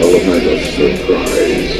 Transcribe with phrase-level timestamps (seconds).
[0.00, 1.79] Element of surprise.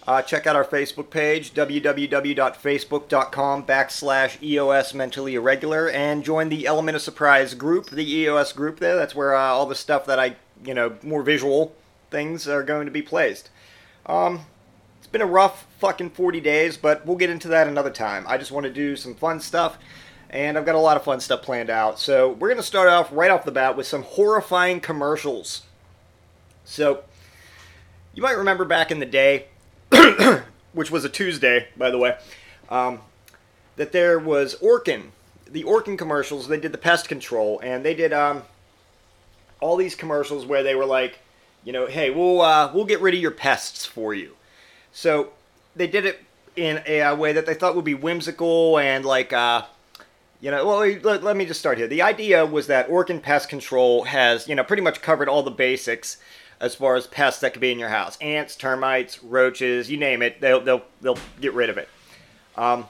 [0.05, 6.97] Uh, check out our Facebook page, www.facebook.com backslash EOS Mentally Irregular, and join the Element
[6.97, 8.97] of Surprise group, the EOS group there.
[8.97, 10.35] That's where uh, all the stuff that I,
[10.65, 11.77] you know, more visual
[12.11, 13.51] things are going to be placed.
[14.07, 14.47] Um,
[14.99, 18.25] it's been a rough fucking 40 days, but we'll get into that another time.
[18.27, 19.79] I just want to do some fun stuff
[20.33, 21.99] and I've got a lot of fun stuff planned out.
[22.01, 25.63] So we're going to start off right off the bat with some horrifying commercials.
[26.65, 27.05] So
[28.15, 29.47] you might remember back in the day,
[30.73, 32.17] which was a Tuesday, by the way,
[32.71, 33.01] um,
[33.77, 35.11] that there was Orkin,
[35.47, 36.49] the Orkin commercials.
[36.49, 38.43] They did the pest control, and they did um,
[39.61, 41.19] all these commercials where they were like,
[41.63, 44.35] you know, hey, we'll uh, we'll get rid of your pests for you.
[44.93, 45.33] So
[45.77, 46.21] they did it
[46.57, 49.35] in a, way that they thought would be whimsical and like.
[49.35, 49.65] Uh,
[50.43, 51.87] you know, well, let, let me just start here.
[51.87, 55.53] The idea was that Orkin Pest Control has, you know, pretty much covered all the
[55.53, 56.19] basics
[56.61, 60.21] as far as pests that could be in your house: ants, termites, roaches, you name
[60.21, 60.41] it.
[60.41, 61.89] They'll they'll they'll get rid of it.
[62.57, 62.89] Um,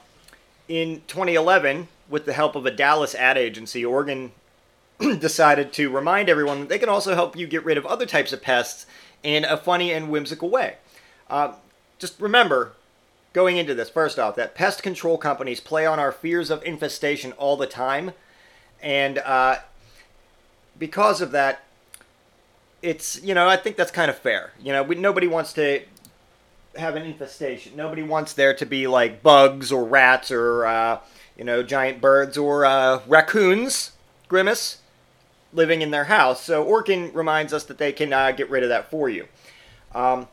[0.67, 4.31] in 2011, with the help of a Dallas ad agency, Orkin
[5.19, 8.33] decided to remind everyone that they can also help you get rid of other types
[8.33, 8.87] of pests
[9.21, 10.77] in a funny and whimsical way.
[11.29, 11.53] Uh,
[11.99, 12.73] just remember,
[13.33, 17.31] going into this, first off, that pest control companies play on our fears of infestation
[17.33, 18.11] all the time.
[18.81, 19.57] And uh,
[20.77, 21.63] because of that,
[22.81, 24.51] it's, you know, I think that's kind of fair.
[24.61, 25.81] You know, we, nobody wants to
[26.75, 27.75] have an infestation.
[27.75, 30.99] Nobody wants there to be like bugs or rats or, uh,
[31.37, 33.93] you know, giant birds or uh, raccoons,
[34.27, 34.79] Grimace,
[35.53, 36.41] living in their house.
[36.41, 39.27] So Orkin reminds us that they can uh, get rid of that for you.
[39.95, 40.27] Um,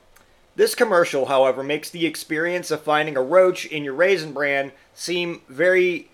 [0.60, 5.40] this commercial, however, makes the experience of finding a roach in your raisin bran seem
[5.48, 6.10] very.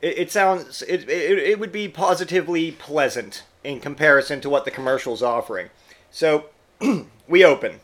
[0.00, 0.82] It, it sounds.
[0.82, 5.70] It, it, it would be positively pleasant in comparison to what the commercial's offering.
[6.12, 6.44] So,
[7.28, 7.80] we open.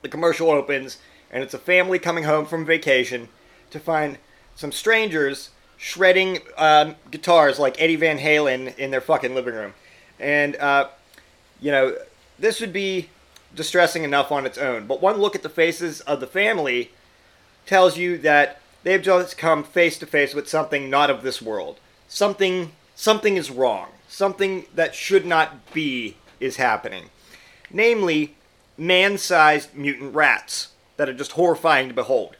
[0.00, 0.96] The commercial opens,
[1.30, 3.28] and it's a family coming home from vacation
[3.72, 4.16] to find
[4.56, 9.74] some strangers shredding um, guitars like Eddie Van Halen in their fucking living room.
[10.18, 10.88] And, uh,
[11.60, 11.94] you know,
[12.38, 13.10] this would be
[13.54, 14.86] distressing enough on its own.
[14.86, 16.92] But one look at the faces of the family
[17.66, 21.78] tells you that they've just come face to face with something not of this world.
[22.08, 23.88] Something something is wrong.
[24.08, 27.10] Something that should not be is happening.
[27.70, 28.34] Namely,
[28.76, 32.36] man-sized mutant rats that are just horrifying to behold.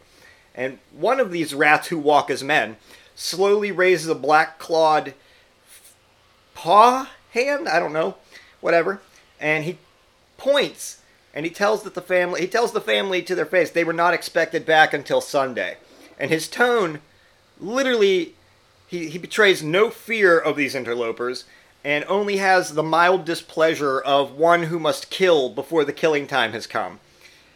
[0.55, 2.77] And one of these rats who walk as men
[3.15, 5.15] slowly raises a black clawed
[6.55, 8.17] paw hand, I don't know,
[8.61, 9.01] whatever,
[9.39, 9.79] and he
[10.37, 11.00] points
[11.35, 13.93] and he tells that the family he tells the family to their face they were
[13.93, 15.77] not expected back until Sunday.
[16.19, 17.01] And his tone
[17.59, 18.35] literally
[18.87, 21.45] he, he betrays no fear of these interlopers
[21.85, 26.53] and only has the mild displeasure of one who must kill before the killing time
[26.53, 27.01] has come.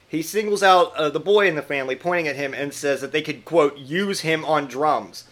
[0.09, 3.13] He singles out uh, the boy in the family, pointing at him, and says that
[3.13, 5.25] they could, quote, use him on drums.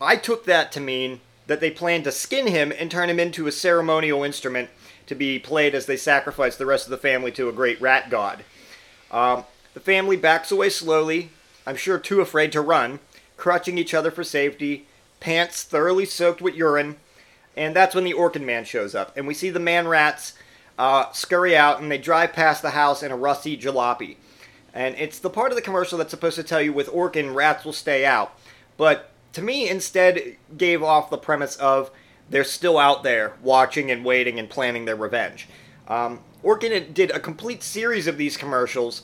[0.00, 3.46] I took that to mean that they planned to skin him and turn him into
[3.46, 4.70] a ceremonial instrument
[5.10, 8.08] to be played as they sacrifice the rest of the family to a great rat
[8.10, 8.44] god.
[9.10, 11.30] Um, the family backs away slowly,
[11.66, 13.00] I'm sure too afraid to run,
[13.36, 14.86] crutching each other for safety,
[15.18, 16.96] pants thoroughly soaked with urine,
[17.56, 19.16] and that's when the Orkin Man shows up.
[19.16, 20.34] And we see the man rats
[20.78, 24.16] uh, scurry out and they drive past the house in a rusty jalopy.
[24.72, 27.64] And it's the part of the commercial that's supposed to tell you with Orkin, rats
[27.64, 28.32] will stay out.
[28.76, 31.90] But to me, instead, gave off the premise of
[32.30, 35.48] they're still out there watching and waiting and planning their revenge.
[35.88, 39.02] Um, Orkin did a complete series of these commercials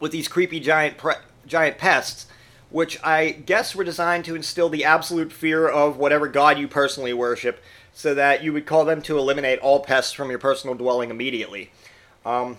[0.00, 1.14] with these creepy giant pre-
[1.46, 2.26] giant pests,
[2.70, 7.12] which I guess were designed to instill the absolute fear of whatever god you personally
[7.12, 7.62] worship,
[7.92, 11.70] so that you would call them to eliminate all pests from your personal dwelling immediately.
[12.26, 12.56] Um,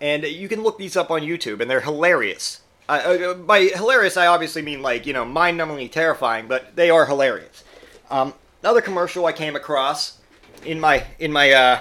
[0.00, 2.60] and you can look these up on YouTube, and they're hilarious.
[2.86, 7.63] Uh, by hilarious, I obviously mean like you know mind-numbingly terrifying, but they are hilarious.
[8.10, 10.18] Um, another commercial I came across
[10.64, 11.80] in my in my uh,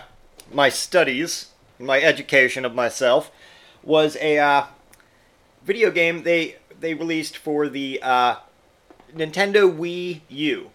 [0.51, 1.47] my studies,
[1.79, 3.31] my education of myself,
[3.83, 4.65] was a uh,
[5.63, 8.35] video game they they released for the uh,
[9.15, 10.69] Nintendo Wii U.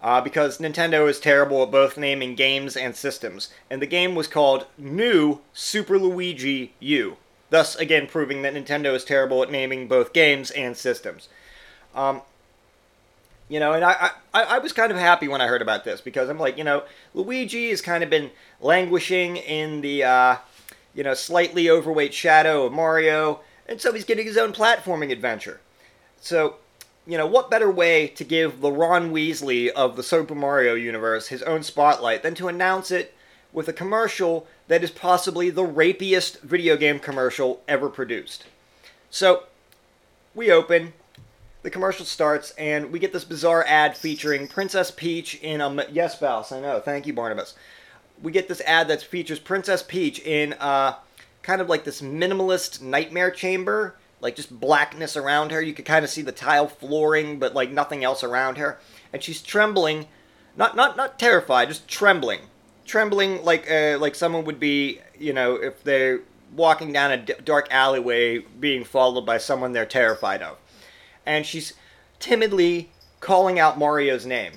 [0.00, 4.26] Uh, because Nintendo is terrible at both naming games and systems, and the game was
[4.26, 7.18] called New Super Luigi U.
[7.50, 11.28] Thus, again, proving that Nintendo is terrible at naming both games and systems.
[11.94, 12.22] Um,
[13.52, 16.00] you know, and I, I, I was kind of happy when I heard about this
[16.00, 18.30] because I'm like, you know, Luigi has kind of been
[18.62, 20.36] languishing in the, uh,
[20.94, 25.60] you know, slightly overweight shadow of Mario, and so he's getting his own platforming adventure.
[26.18, 26.56] So,
[27.06, 31.28] you know, what better way to give the Ron Weasley of the Super Mario universe
[31.28, 33.14] his own spotlight than to announce it
[33.52, 38.46] with a commercial that is possibly the rapiest video game commercial ever produced.
[39.10, 39.42] So,
[40.34, 40.94] we open,
[41.62, 45.86] the commercial starts, and we get this bizarre ad featuring Princess Peach in a.
[45.90, 46.80] Yes, Bouse, I know.
[46.80, 47.54] Thank you, Barnabas.
[48.22, 50.96] We get this ad that features Princess Peach in uh,
[51.42, 55.60] kind of like this minimalist nightmare chamber, like just blackness around her.
[55.60, 58.78] You could kind of see the tile flooring, but like nothing else around her.
[59.12, 60.06] And she's trembling,
[60.56, 62.40] not not not terrified, just trembling
[62.86, 66.20] trembling like uh, like someone would be, you know, if they're
[66.54, 70.58] walking down a d- dark alleyway being followed by someone they're terrified of.
[71.24, 71.74] And she's
[72.18, 72.90] timidly
[73.20, 74.54] calling out Mario's name.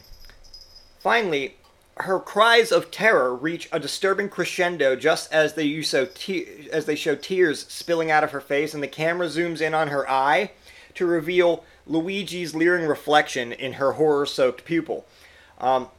[1.00, 1.56] Finally,
[1.98, 7.16] her cries of terror reach a disturbing crescendo just as they te- as they show
[7.16, 10.52] tears spilling out of her face and the camera zooms in on her eye
[10.96, 15.06] to reveal Luigi's leering reflection in her horror-soaked pupil.
[15.60, 15.90] Um,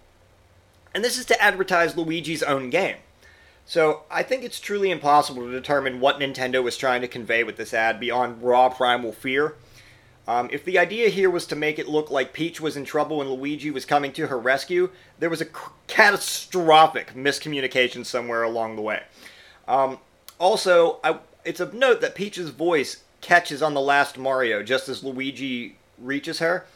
[0.95, 2.97] and this is to advertise Luigi's own game.
[3.65, 7.57] So I think it's truly impossible to determine what Nintendo was trying to convey with
[7.57, 9.55] this ad beyond raw primal fear.
[10.29, 13.21] Um, if the idea here was to make it look like Peach was in trouble
[13.21, 15.51] and Luigi was coming to her rescue, there was a c-
[15.87, 19.03] catastrophic miscommunication somewhere along the way.
[19.69, 19.99] Um,
[20.39, 25.05] also, I, it's of note that Peach's voice catches on the last Mario just as
[25.05, 26.67] Luigi reaches her,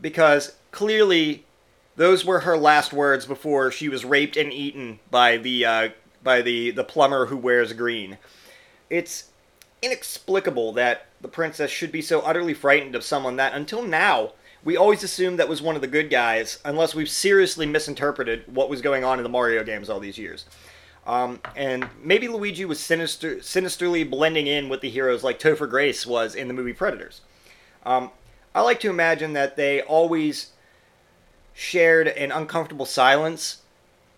[0.00, 1.44] because clearly
[1.96, 5.88] those were her last words before she was raped and eaten by the uh,
[6.22, 8.18] by the the plumber who wears green.
[8.90, 9.30] It's
[9.86, 14.32] inexplicable that the princess should be so utterly frightened of someone that until now
[14.64, 18.68] we always assumed that was one of the good guys, unless we've seriously misinterpreted what
[18.68, 20.44] was going on in the Mario games all these years.
[21.06, 26.04] Um, and maybe Luigi was sinister, sinisterly blending in with the heroes like Topher Grace
[26.04, 27.20] was in the movie Predators.
[27.84, 28.10] Um,
[28.56, 30.50] I like to imagine that they always
[31.54, 33.58] shared an uncomfortable silence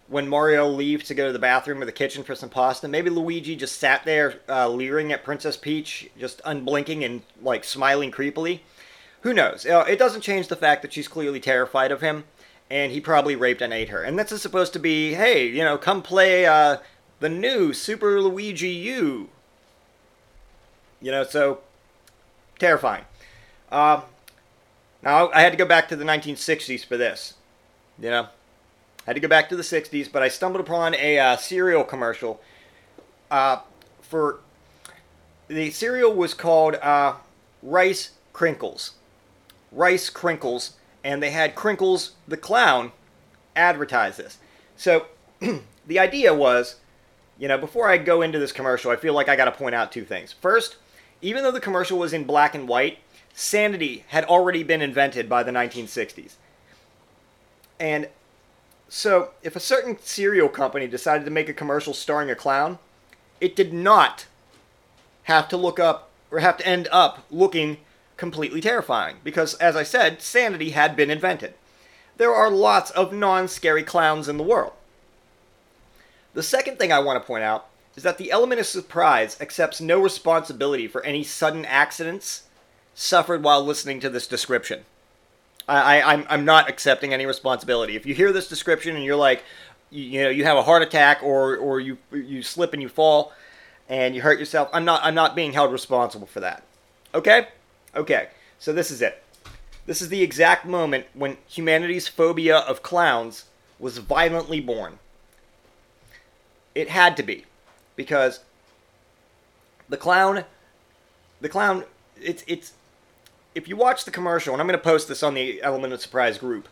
[0.08, 2.88] when Mario leaves to go to the bathroom or the kitchen for some pasta.
[2.88, 8.10] Maybe Luigi just sat there uh, leering at Princess Peach, just unblinking and like smiling
[8.10, 8.60] creepily.
[9.22, 9.66] Who knows?
[9.66, 12.24] Uh, it doesn't change the fact that she's clearly terrified of him,
[12.70, 14.02] and he probably raped and ate her.
[14.02, 16.78] And this is supposed to be, hey, you know, come play uh,
[17.20, 19.28] the new Super Luigi U.
[21.00, 21.60] You know, so
[22.58, 23.04] terrifying.
[23.70, 24.02] Uh,
[25.02, 27.34] now, I had to go back to the 1960s for this.
[28.00, 28.28] You know,
[29.08, 31.82] I had to go back to the 60s, but I stumbled upon a uh, cereal
[31.82, 32.42] commercial.
[33.30, 33.60] Uh,
[34.02, 34.40] for
[35.46, 37.14] the cereal was called uh,
[37.62, 38.90] Rice Krinkles.
[39.72, 40.72] Rice Krinkles,
[41.02, 42.92] and they had Krinkles the clown
[43.56, 44.36] advertise this.
[44.76, 45.06] So
[45.86, 46.76] the idea was,
[47.38, 49.74] you know, before I go into this commercial, I feel like I got to point
[49.74, 50.34] out two things.
[50.34, 50.76] First,
[51.22, 52.98] even though the commercial was in black and white,
[53.32, 56.34] sanity had already been invented by the 1960s.
[57.80, 58.08] And
[58.88, 62.78] so, if a certain cereal company decided to make a commercial starring a clown,
[63.40, 64.26] it did not
[65.24, 67.78] have to look up or have to end up looking
[68.16, 71.54] completely terrifying because, as I said, sanity had been invented.
[72.16, 74.72] there are lots of non scary clowns in the world.
[76.34, 79.80] The second thing I want to point out is that the element of surprise accepts
[79.80, 82.44] no responsibility for any sudden accidents
[82.94, 84.84] suffered while listening to this description.
[85.68, 87.94] I, I, I'm, I'm not accepting any responsibility.
[87.94, 89.44] If you hear this description and you're like,
[89.90, 92.88] you, you know, you have a heart attack or, or you, you slip and you
[92.88, 93.32] fall
[93.88, 96.62] and you hurt yourself, I'm not, I'm not being held responsible for that.
[97.14, 97.48] Okay?
[97.94, 99.22] Okay, so this is it.
[99.86, 103.46] This is the exact moment when humanity's phobia of clowns
[103.78, 104.98] was violently born.
[106.74, 107.46] It had to be,
[107.96, 108.40] because
[109.88, 110.44] the clown,
[111.40, 111.84] the clown,
[112.20, 112.74] it's it's.
[113.54, 116.00] If you watch the commercial, and I'm going to post this on the Element of
[116.00, 116.68] Surprise group,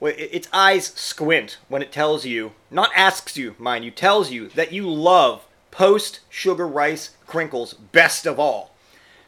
[0.00, 4.72] its eyes squint when it tells you, not asks you, mind you, tells you that
[4.72, 8.74] you love post sugar rice krinkles best of all.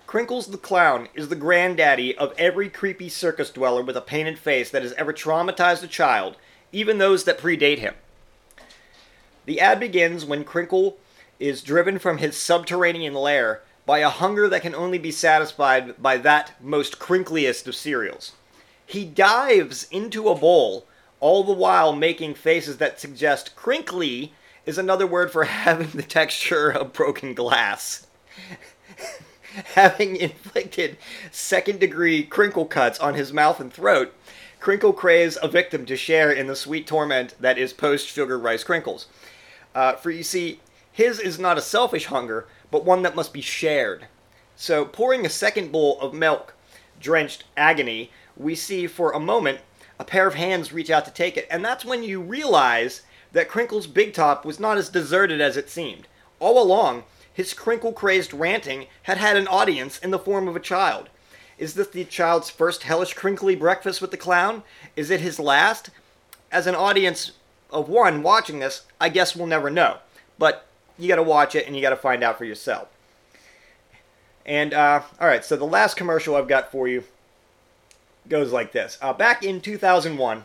[0.07, 4.71] Krinkles the Clown is the granddaddy of every creepy circus dweller with a painted face
[4.71, 6.37] that has ever traumatized a child,
[6.71, 7.95] even those that predate him.
[9.47, 10.95] The ad begins when Krinkle
[11.41, 16.17] is driven from his subterranean lair by a hunger that can only be satisfied by
[16.17, 18.33] that most crinkliest of cereals.
[18.87, 20.87] He dives into a bowl,
[21.21, 24.33] all the while making faces that suggest crinkly
[24.67, 28.07] is another word for having the texture of broken glass.
[29.75, 30.97] Having inflicted
[31.31, 34.15] second degree crinkle cuts on his mouth and throat,
[34.63, 38.63] Krinkle craves a victim to share in the sweet torment that is post sugar rice
[38.63, 39.07] krinkles.
[39.75, 40.61] Uh, for you see,
[40.93, 44.07] his is not a selfish hunger, but one that must be shared.
[44.57, 46.55] So, pouring a second bowl of milk
[46.99, 49.61] drenched agony, we see for a moment
[49.99, 53.03] a pair of hands reach out to take it, and that's when you realize
[53.33, 56.09] that Krinkle's big top was not as deserted as it seemed.
[56.41, 60.61] All along, his crinkle crazed ranting had had an audience in the form of a
[60.61, 61.09] child.
[61.59, 64.63] Is this the child's first hellish crinkly breakfast with the clown?
[64.97, 65.91] Is it his last?
[66.51, 67.33] As an audience
[67.71, 69.99] of one watching this, I guess we'll never know.
[70.39, 70.67] But
[70.99, 72.89] you gotta watch it and you gotta find out for yourself.
[74.45, 77.05] And, uh, alright, so the last commercial I've got for you
[78.29, 78.99] goes like this.
[79.01, 80.45] Uh, back in 2001,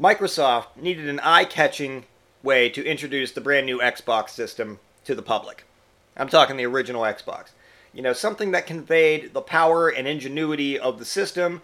[0.00, 2.04] Microsoft needed an eye catching
[2.42, 5.64] way to introduce the brand new Xbox system to the public.
[6.16, 7.50] I'm talking the original Xbox.
[7.92, 11.62] You know, something that conveyed the power and ingenuity of the system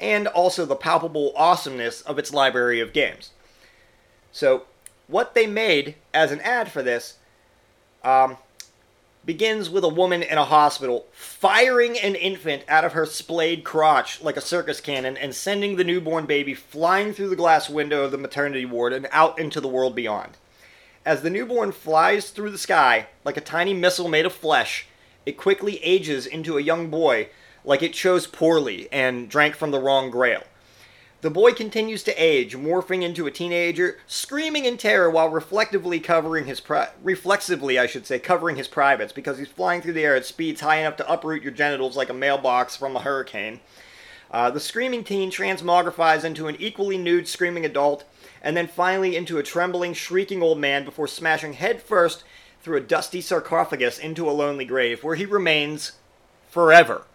[0.00, 3.30] and also the palpable awesomeness of its library of games.
[4.32, 4.64] So,
[5.06, 7.18] what they made as an ad for this
[8.04, 8.36] um,
[9.24, 14.22] begins with a woman in a hospital firing an infant out of her splayed crotch
[14.22, 18.10] like a circus cannon and sending the newborn baby flying through the glass window of
[18.10, 20.36] the maternity ward and out into the world beyond.
[21.06, 24.86] As the newborn flies through the sky like a tiny missile made of flesh,
[25.24, 27.28] it quickly ages into a young boy
[27.64, 30.42] like it chose poorly and drank from the wrong grail.
[31.24, 36.44] The boy continues to age, morphing into a teenager, screaming in terror while reflectively covering
[36.44, 40.14] his pri- reflexively, I should say, covering his privates because he's flying through the air
[40.16, 43.60] at speeds high enough to uproot your genitals like a mailbox from a hurricane.
[44.30, 48.04] Uh, the screaming teen transmogrifies into an equally nude screaming adult,
[48.42, 52.22] and then finally into a trembling, shrieking old man before smashing headfirst
[52.60, 55.92] through a dusty sarcophagus into a lonely grave, where he remains
[56.50, 57.06] forever.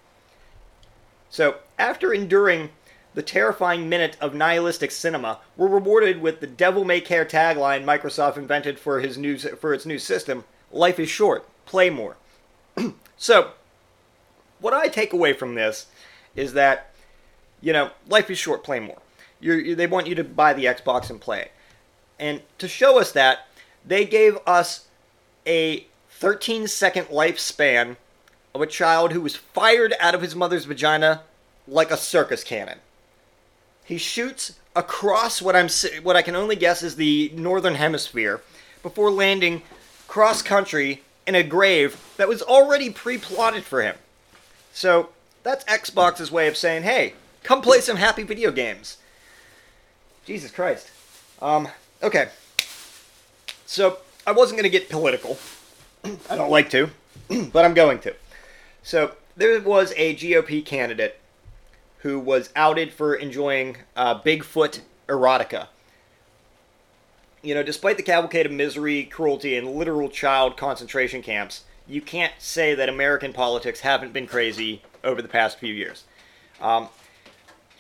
[1.29, 2.71] So, after enduring
[3.13, 8.37] the terrifying minute of nihilistic cinema, we're rewarded with the devil may care tagline Microsoft
[8.37, 12.17] invented for his new for its new system: "Life is short, play more."
[13.17, 13.51] so,
[14.59, 15.87] what I take away from this
[16.35, 16.89] is that
[17.61, 19.01] you know, life is short, play more.
[19.39, 21.51] You they want you to buy the Xbox and play it.
[22.19, 23.47] And to show us that,
[23.85, 24.87] they gave us
[25.45, 27.95] a 13 second lifespan
[28.53, 31.23] of a child who was fired out of his mother's vagina
[31.67, 32.79] like a circus cannon.
[33.89, 35.67] He shoots across what I'm
[36.03, 38.39] what I can only guess is the northern hemisphere
[38.83, 39.63] before landing
[40.07, 43.95] cross country in a grave that was already pre-plotted for him.
[44.73, 45.09] So
[45.41, 48.97] that's Xbox's way of saying, "Hey, come play some happy video games."
[50.23, 50.91] Jesus Christ.
[51.41, 51.67] Um,
[52.03, 52.29] okay.
[53.65, 55.39] So I wasn't going to get political.
[56.29, 56.91] I don't like to,
[57.51, 58.13] but I'm going to.
[58.83, 61.18] So there was a GOP candidate
[61.99, 65.67] who was outed for enjoying uh, Bigfoot erotica.
[67.41, 72.33] You know, despite the cavalcade of misery, cruelty, and literal child concentration camps, you can't
[72.37, 76.03] say that American politics haven't been crazy over the past few years.
[76.61, 76.89] Um,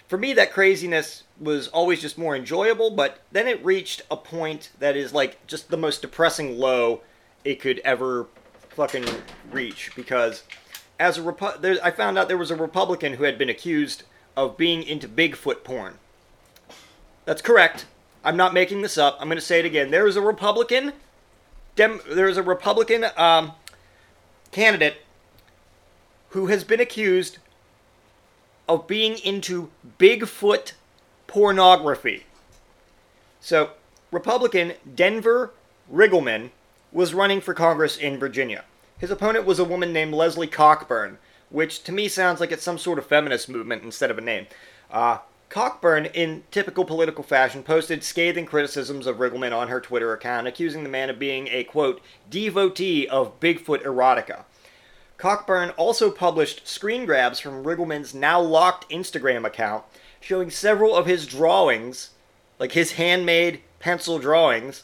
[0.07, 4.71] for me, that craziness was always just more enjoyable, but then it reached a point
[4.79, 7.01] that is like just the most depressing low
[7.43, 8.27] it could ever
[8.69, 9.05] fucking
[9.51, 9.91] reach.
[9.95, 10.43] Because
[10.99, 14.03] as a Repu- there, I found out there was a Republican who had been accused
[14.35, 15.95] of being into Bigfoot porn.
[17.25, 17.85] That's correct.
[18.23, 19.17] I'm not making this up.
[19.19, 19.91] I'm going to say it again.
[19.91, 20.93] There is a Republican,
[21.75, 23.53] Dem- there is a Republican um,
[24.51, 24.97] candidate
[26.29, 27.37] who has been accused
[28.67, 30.73] of being into Bigfoot
[31.27, 32.25] pornography.
[33.39, 33.71] So,
[34.11, 35.51] Republican Denver
[35.91, 36.49] Riggleman
[36.91, 38.65] was running for Congress in Virginia.
[38.99, 41.17] His opponent was a woman named Leslie Cockburn,
[41.49, 44.47] which to me sounds like it's some sort of feminist movement instead of a name.
[44.91, 50.47] Uh, Cockburn, in typical political fashion, posted scathing criticisms of Riggleman on her Twitter account,
[50.47, 54.43] accusing the man of being a, quote, devotee of Bigfoot erotica.
[55.17, 59.83] Cockburn also published screen grabs from Riggleman's now locked Instagram account
[60.21, 62.11] showing several of his drawings,
[62.59, 64.83] like his handmade pencil drawings,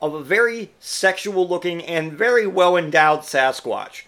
[0.00, 4.02] of a very sexual looking and very well endowed Sasquatch.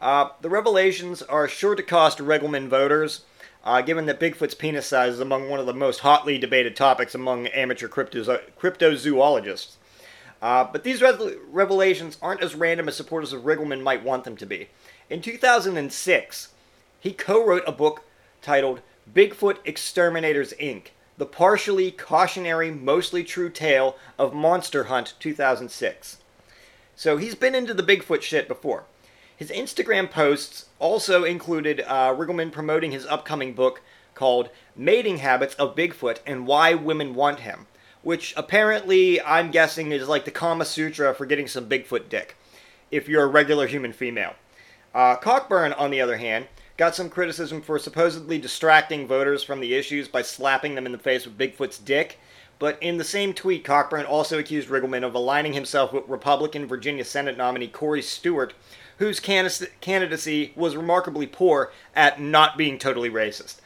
[0.00, 3.22] Uh, the revelations are sure to cost Riggleman voters,
[3.64, 7.14] uh, given that Bigfoot's penis size is among one of the most hotly debated topics
[7.14, 9.74] among amateur cryptozo- cryptozoologists.
[10.40, 14.36] Uh, but these re- revelations aren't as random as supporters of Riggleman might want them
[14.36, 14.68] to be.
[15.10, 16.48] In 2006,
[17.00, 18.04] he co wrote a book
[18.40, 18.80] titled
[19.12, 26.18] Bigfoot Exterminators Inc., the partially cautionary, mostly true tale of Monster Hunt 2006.
[26.94, 28.84] So he's been into the Bigfoot shit before.
[29.36, 33.82] His Instagram posts also included uh, Riggleman promoting his upcoming book
[34.14, 37.66] called Mating Habits of Bigfoot and Why Women Want Him,
[38.02, 42.36] which apparently I'm guessing is like the Kama Sutra for getting some Bigfoot dick,
[42.90, 44.34] if you're a regular human female.
[44.92, 46.48] Uh, Cockburn, on the other hand,
[46.78, 50.98] got some criticism for supposedly distracting voters from the issues by slapping them in the
[50.98, 52.18] face with Bigfoot's dick.
[52.58, 57.04] But in the same tweet, Cockburn also accused Riggleman of aligning himself with Republican Virginia
[57.04, 58.54] Senate nominee Corey Stewart,
[58.98, 63.56] whose candidacy was remarkably poor at not being totally racist.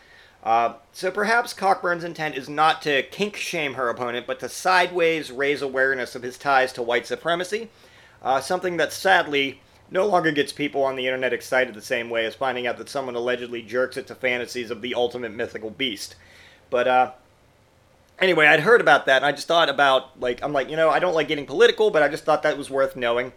[0.42, 5.30] Uh, so perhaps Cockburn's intent is not to kink shame her opponent, but to sideways
[5.30, 7.70] raise awareness of his ties to white supremacy,
[8.22, 9.60] uh, something that sadly
[9.92, 12.88] no longer gets people on the internet excited the same way as finding out that
[12.88, 16.16] someone allegedly jerks it to fantasies of the ultimate mythical beast.
[16.70, 17.12] But uh,
[18.18, 20.90] anyway, I'd heard about that, and I just thought about like I'm like you know
[20.90, 23.32] I don't like getting political, but I just thought that was worth knowing.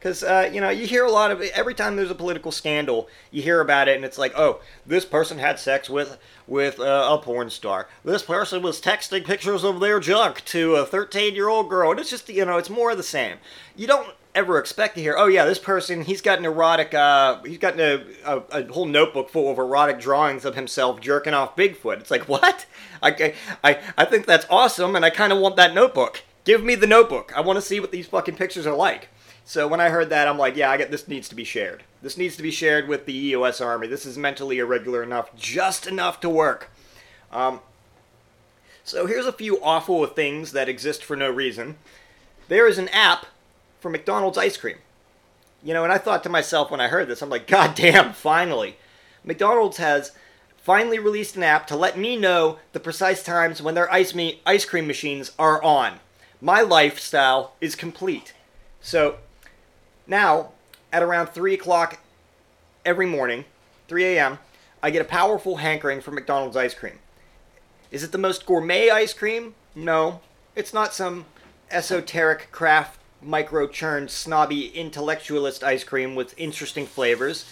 [0.00, 3.06] Because, uh, you know, you hear a lot of every time there's a political scandal,
[3.30, 7.06] you hear about it, and it's like, oh, this person had sex with with uh,
[7.10, 7.86] a porn star.
[8.02, 11.90] This person was texting pictures of their junk to a 13 year old girl.
[11.90, 13.36] And it's just, you know, it's more of the same.
[13.76, 17.42] You don't ever expect to hear, oh, yeah, this person, he's got an erotic, uh,
[17.42, 21.56] he's got a, a, a, whole notebook full of erotic drawings of himself jerking off
[21.56, 21.98] Bigfoot.
[22.00, 22.66] It's like, what?
[23.02, 26.22] I, I, I think that's awesome, and I kind of want that notebook.
[26.44, 27.32] Give me the notebook.
[27.36, 29.08] I want to see what these fucking pictures are like.
[29.44, 31.82] So when I heard that, I'm like, yeah, I get this needs to be shared.
[32.02, 33.88] This needs to be shared with the EOS Army.
[33.88, 36.70] This is mentally irregular enough, just enough to work.
[37.32, 37.60] Um,
[38.84, 41.76] so here's a few awful things that exist for no reason.
[42.48, 43.26] There is an app
[43.80, 44.76] for McDonald's ice cream.
[45.62, 48.12] You know, and I thought to myself when I heard this, I'm like, God damn,
[48.12, 48.76] finally.
[49.24, 50.12] McDonald's has
[50.56, 54.40] finally released an app to let me know the precise times when their ice, me-
[54.46, 56.00] ice cream machines are on.
[56.40, 58.34] My lifestyle is complete.
[58.80, 59.16] So
[60.06, 60.52] now,
[60.92, 61.98] at around 3 o'clock
[62.84, 63.44] every morning,
[63.88, 64.38] 3 a.m.,
[64.82, 66.98] I get a powerful hankering for McDonald's ice cream.
[67.90, 69.54] Is it the most gourmet ice cream?
[69.74, 70.20] No.
[70.56, 71.26] It's not some
[71.70, 77.44] esoteric craft micro churned snobby intellectualist ice cream with interesting flavors.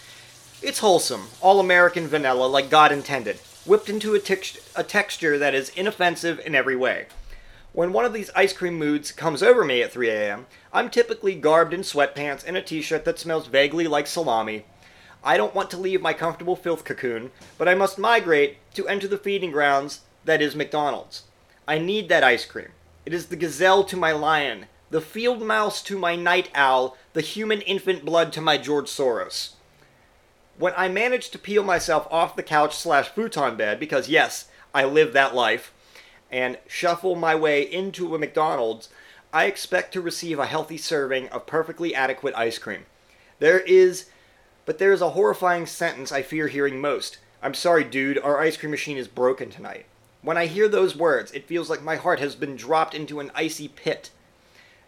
[0.63, 5.55] It's wholesome, all American vanilla like God intended, whipped into a, tex- a texture that
[5.55, 7.07] is inoffensive in every way.
[7.73, 11.35] When one of these ice cream moods comes over me at 3 a.m., I'm typically
[11.35, 14.65] garbed in sweatpants and a t shirt that smells vaguely like salami.
[15.23, 19.07] I don't want to leave my comfortable filth cocoon, but I must migrate to enter
[19.07, 21.25] the feeding grounds that is McDonald's.
[21.67, 22.69] I need that ice cream.
[23.05, 27.21] It is the gazelle to my lion, the field mouse to my night owl, the
[27.21, 29.55] human infant blood to my George Soros.
[30.57, 34.85] When I manage to peel myself off the couch slash futon bed, because yes, I
[34.85, 35.73] live that life,
[36.31, 38.89] and shuffle my way into a McDonald's,
[39.33, 42.87] I expect to receive a healthy serving of perfectly adequate ice cream.
[43.39, 44.07] There is,
[44.65, 47.19] but there is a horrifying sentence I fear hearing most.
[47.43, 49.87] I'm sorry, dude, our ice cream machine is broken tonight.
[50.23, 53.31] When I hear those words, it feels like my heart has been dropped into an
[53.35, 54.11] icy pit.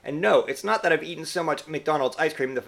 [0.04, 2.54] And no, it's not that I've eaten so much McDonald's ice cream.
[2.54, 2.64] The,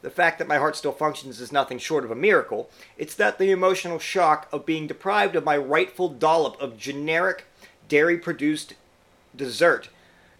[0.00, 2.70] the fact that my heart still functions is nothing short of a miracle.
[2.96, 7.44] It's that the emotional shock of being deprived of my rightful dollop of generic
[7.88, 8.74] dairy produced
[9.36, 9.88] dessert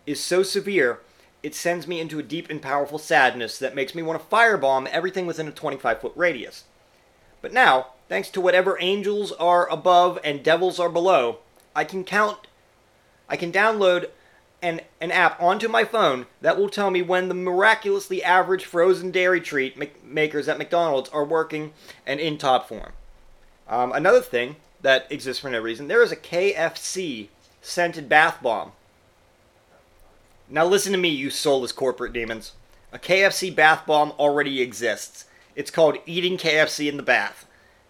[0.06, 1.00] is so severe
[1.42, 4.86] it sends me into a deep and powerful sadness that makes me want to firebomb
[4.86, 6.64] everything within a 25 foot radius.
[7.40, 11.38] But now, thanks to whatever angels are above and devils are below,
[11.74, 12.46] I can count
[13.28, 14.10] I can download
[14.62, 19.10] an, an app onto my phone that will tell me when the miraculously average frozen
[19.10, 21.72] dairy treat make- makers at McDonald's are working
[22.06, 22.92] and in top form.
[23.68, 27.28] Um, another thing that exists for no reason there is a KFC
[27.60, 28.72] scented bath bomb.
[30.48, 32.52] Now listen to me, you soulless corporate demons.
[32.92, 35.24] A KFC bath bomb already exists.
[35.56, 37.46] It's called eating KFC in the bath.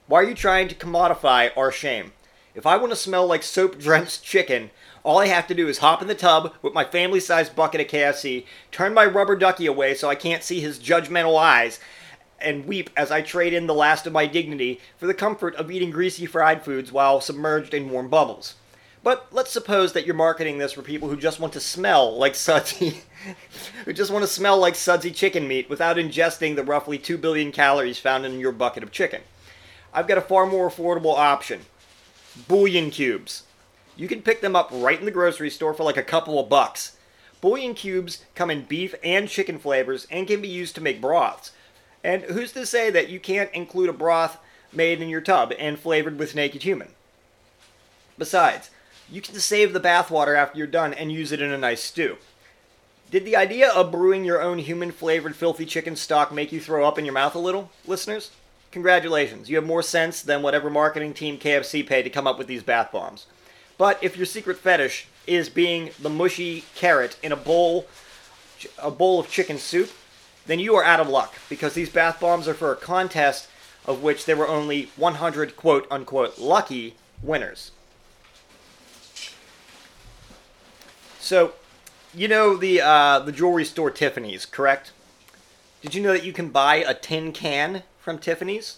[0.07, 2.13] Why are you trying to commodify our shame?
[2.55, 4.71] If I want to smell like soap drenched chicken,
[5.05, 7.81] all I have to do is hop in the tub with my family sized bucket
[7.81, 11.81] of KFC, turn my rubber ducky away so I can't see his judgmental eyes,
[12.41, 15.71] and weep as I trade in the last of my dignity for the comfort of
[15.71, 18.55] eating greasy fried foods while submerged in warm bubbles.
[19.05, 22.37] But let's suppose that you're marketing this for people who just want to smell like
[22.37, 23.03] sudsy,
[23.85, 27.51] who just want to smell like sudsy chicken meat without ingesting the roughly 2 billion
[27.51, 29.23] calories found in your bucket of chicken.
[29.93, 31.62] I've got a far more affordable option
[32.49, 33.43] bouillon cubes.
[33.96, 36.48] You can pick them up right in the grocery store for like a couple of
[36.48, 36.96] bucks.
[37.40, 41.52] Bouillon cubes come in beef and chicken flavors and can be used to make broths.
[42.05, 44.38] And who's to say that you can't include a broth
[44.72, 46.88] made in your tub and flavored with naked human?
[48.16, 48.70] Besides,
[49.11, 52.16] you can save the bathwater after you're done and use it in a nice stew.
[53.11, 56.87] Did the idea of brewing your own human flavored filthy chicken stock make you throw
[56.87, 58.31] up in your mouth a little, listeners?
[58.70, 62.46] Congratulations, you have more sense than whatever marketing team KFC paid to come up with
[62.46, 63.26] these bath bombs.
[63.83, 67.87] But if your secret fetish is being the mushy carrot in a bowl
[68.79, 69.90] a bowl of chicken soup,
[70.47, 73.49] then you are out of luck because these bath bombs are for a contest
[73.85, 77.73] of which there were only 100 quote unquote lucky winners.
[81.18, 81.55] So,
[82.14, 84.92] you know the uh, the jewelry store Tiffany's, correct?
[85.81, 88.77] Did you know that you can buy a tin can from Tiffany's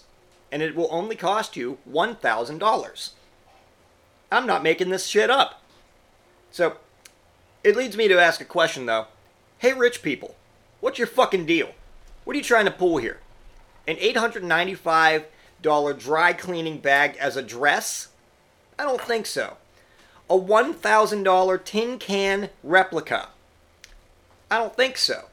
[0.51, 3.11] and it will only cost you $1,000?
[4.31, 5.61] I'm not making this shit up.
[6.51, 6.77] So,
[7.63, 9.07] it leads me to ask a question though.
[9.57, 10.35] Hey, rich people,
[10.79, 11.69] what's your fucking deal?
[12.23, 13.19] What are you trying to pull here?
[13.87, 15.25] An $895
[15.99, 18.09] dry cleaning bag as a dress?
[18.77, 19.57] I don't think so.
[20.29, 23.29] A $1,000 tin can replica?
[24.49, 25.25] I don't think so.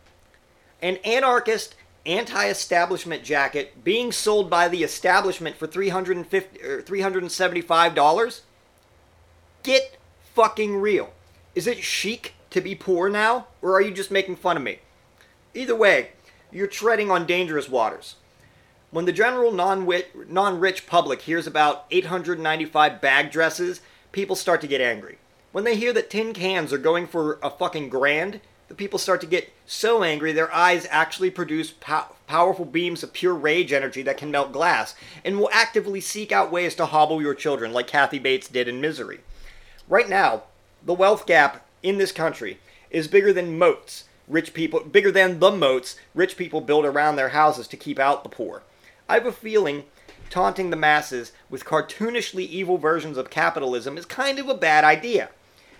[0.80, 1.74] An anarchist
[2.04, 8.40] anti establishment jacket being sold by the establishment for $350, er, $375?
[9.62, 9.96] Get
[10.34, 11.12] fucking real.
[11.54, 14.80] Is it chic to be poor now, or are you just making fun of me?
[15.54, 16.10] Either way,
[16.50, 18.16] you're treading on dangerous waters.
[18.90, 25.18] When the general non-rich public hears about 895 bag dresses, people start to get angry.
[25.52, 29.20] When they hear that tin cans are going for a fucking grand, the people start
[29.20, 34.02] to get so angry their eyes actually produce pow- powerful beams of pure rage energy
[34.02, 34.94] that can melt glass,
[35.24, 38.80] and will actively seek out ways to hobble your children like Kathy Bates did in
[38.80, 39.20] Misery.
[39.92, 40.44] Right now,
[40.82, 42.58] the wealth gap in this country
[42.90, 47.28] is bigger than moats rich people bigger than the moats rich people build around their
[47.28, 48.62] houses to keep out the poor.
[49.06, 49.84] I have a feeling
[50.30, 55.28] taunting the masses with cartoonishly evil versions of capitalism is kind of a bad idea.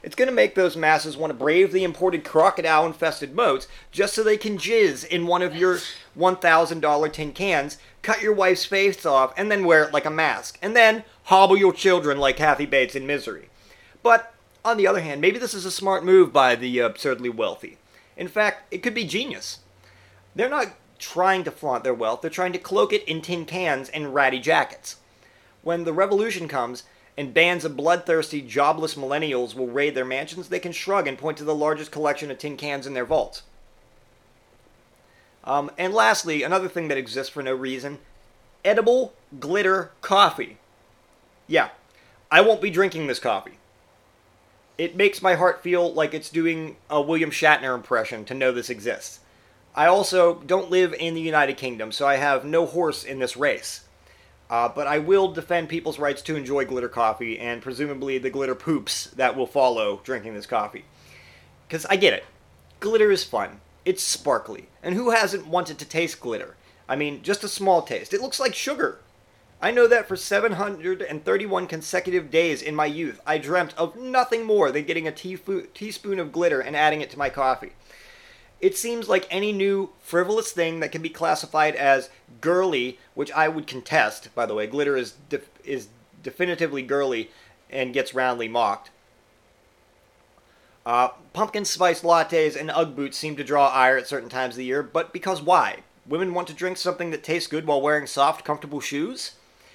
[0.02, 4.12] It's going to make those masses want to brave the imported crocodile infested moats just
[4.12, 5.78] so they can jizz in one of your
[6.18, 10.58] $1,000 tin cans, cut your wife's face off, and then wear it like a mask,
[10.60, 13.48] and then hobble your children like Kathy Bates in Misery.
[14.02, 14.34] But
[14.64, 17.78] on the other hand, maybe this is a smart move by the absurdly wealthy.
[18.16, 19.60] In fact, it could be genius.
[20.34, 23.88] They're not trying to flaunt their wealth, they're trying to cloak it in tin cans
[23.88, 24.96] and ratty jackets.
[25.62, 26.84] When the revolution comes
[27.16, 31.38] and bands of bloodthirsty, jobless millennials will raid their mansions, they can shrug and point
[31.38, 33.42] to the largest collection of tin cans in their vaults.
[35.44, 37.98] Um, and lastly, another thing that exists for no reason
[38.64, 40.56] edible glitter coffee.
[41.48, 41.70] Yeah,
[42.30, 43.58] I won't be drinking this coffee.
[44.78, 48.70] It makes my heart feel like it's doing a William Shatner impression to know this
[48.70, 49.20] exists.
[49.74, 53.36] I also don't live in the United Kingdom, so I have no horse in this
[53.36, 53.84] race.
[54.50, 58.54] Uh, but I will defend people's rights to enjoy glitter coffee and presumably the glitter
[58.54, 60.84] poops that will follow drinking this coffee.
[61.66, 62.24] Because I get it.
[62.78, 63.60] Glitter is fun.
[63.86, 64.68] It's sparkly.
[64.82, 66.56] And who hasn't wanted to taste glitter?
[66.86, 68.12] I mean, just a small taste.
[68.12, 68.98] It looks like sugar.
[69.62, 74.72] I know that for 731 consecutive days in my youth, I dreamt of nothing more
[74.72, 77.72] than getting a teaspoon of glitter and adding it to my coffee.
[78.60, 83.46] It seems like any new frivolous thing that can be classified as girly, which I
[83.46, 84.34] would contest.
[84.34, 85.14] By the way, glitter is
[85.62, 85.88] is
[86.24, 87.30] definitively girly
[87.70, 88.90] and gets roundly mocked.
[90.84, 94.58] Uh, pumpkin spice lattes and UGG boots seem to draw ire at certain times of
[94.58, 95.78] the year, but because why?
[96.04, 99.32] Women want to drink something that tastes good while wearing soft, comfortable shoes?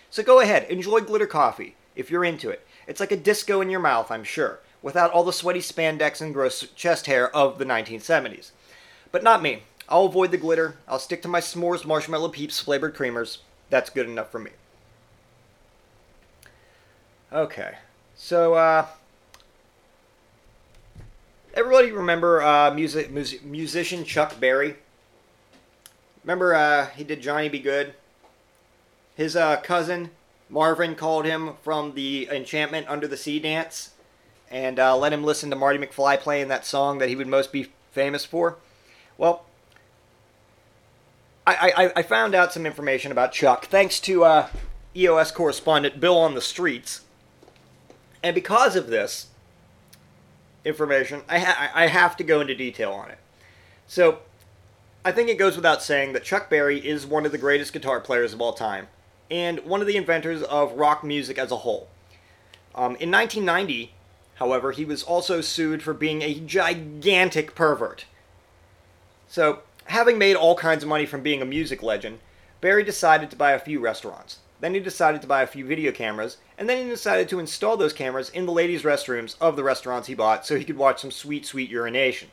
[0.10, 2.66] So go ahead, enjoy glitter coffee if you're into it.
[2.88, 6.34] It's like a disco in your mouth, I'm sure without all the sweaty spandex and
[6.34, 8.52] gross chest hair of the 1970s.
[9.12, 9.64] But not me.
[9.90, 10.78] I'll avoid the glitter.
[10.88, 13.40] I'll stick to my s'mores marshmallow peeps flavored creamers.
[13.70, 14.52] That's good enough for me.
[17.32, 17.76] Okay.
[18.16, 18.86] So, uh,
[21.54, 24.76] everybody remember uh, music, music musician Chuck Berry?
[26.24, 27.60] Remember uh, he did Johnny B.
[27.60, 27.94] Goode?
[29.18, 30.12] His uh, cousin
[30.48, 33.90] Marvin called him from the Enchantment Under the Sea dance
[34.52, 37.52] and uh, let him listen to Marty McFly playing that song that he would most
[37.52, 38.58] be famous for.
[39.18, 39.44] Well,
[41.48, 44.50] I, I, I found out some information about Chuck thanks to uh,
[44.96, 47.02] EOS correspondent Bill on the Streets.
[48.22, 49.28] And because of this
[50.64, 53.18] information, I, ha- I have to go into detail on it.
[53.88, 54.20] So,
[55.04, 58.00] I think it goes without saying that Chuck Berry is one of the greatest guitar
[58.02, 58.90] players of all time,
[59.30, 61.90] and one of the inventors of rock music as a whole.
[62.76, 63.94] Um, in 1990,
[64.36, 68.06] however, he was also sued for being a gigantic pervert.
[69.28, 72.20] So, having made all kinds of money from being a music legend,
[72.62, 74.40] Berry decided to buy a few restaurants.
[74.60, 77.78] Then he decided to buy a few video cameras, and then he decided to install
[77.78, 81.02] those cameras in the ladies' restrooms of the restaurants he bought so he could watch
[81.02, 82.30] some sweet, sweet urination.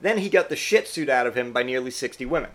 [0.00, 2.50] Then he got the shit suit out of him by nearly 60 women.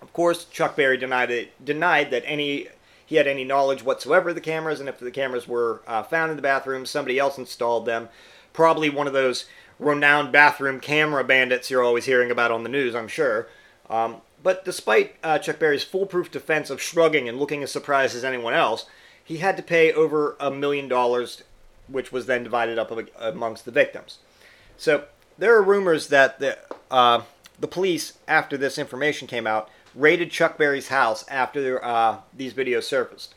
[0.00, 2.68] Of course, Chuck Berry denied it, denied that any
[3.04, 6.30] he had any knowledge whatsoever of the cameras, and if the cameras were uh, found
[6.30, 8.10] in the bathroom, somebody else installed them.
[8.52, 9.46] Probably one of those
[9.78, 13.48] renowned bathroom camera bandits you're always hearing about on the news, I'm sure.
[13.88, 18.24] Um, but despite uh, Chuck Berry's foolproof defense of shrugging and looking as surprised as
[18.24, 18.84] anyone else,
[19.24, 21.42] he had to pay over a million dollars,
[21.86, 24.18] which was then divided up amongst the victims.
[24.76, 25.04] So
[25.38, 26.58] there are rumors that the
[26.90, 27.22] uh,
[27.58, 32.84] the police, after this information came out, raided Chuck Berry's house after uh, these videos
[32.84, 33.34] surfaced.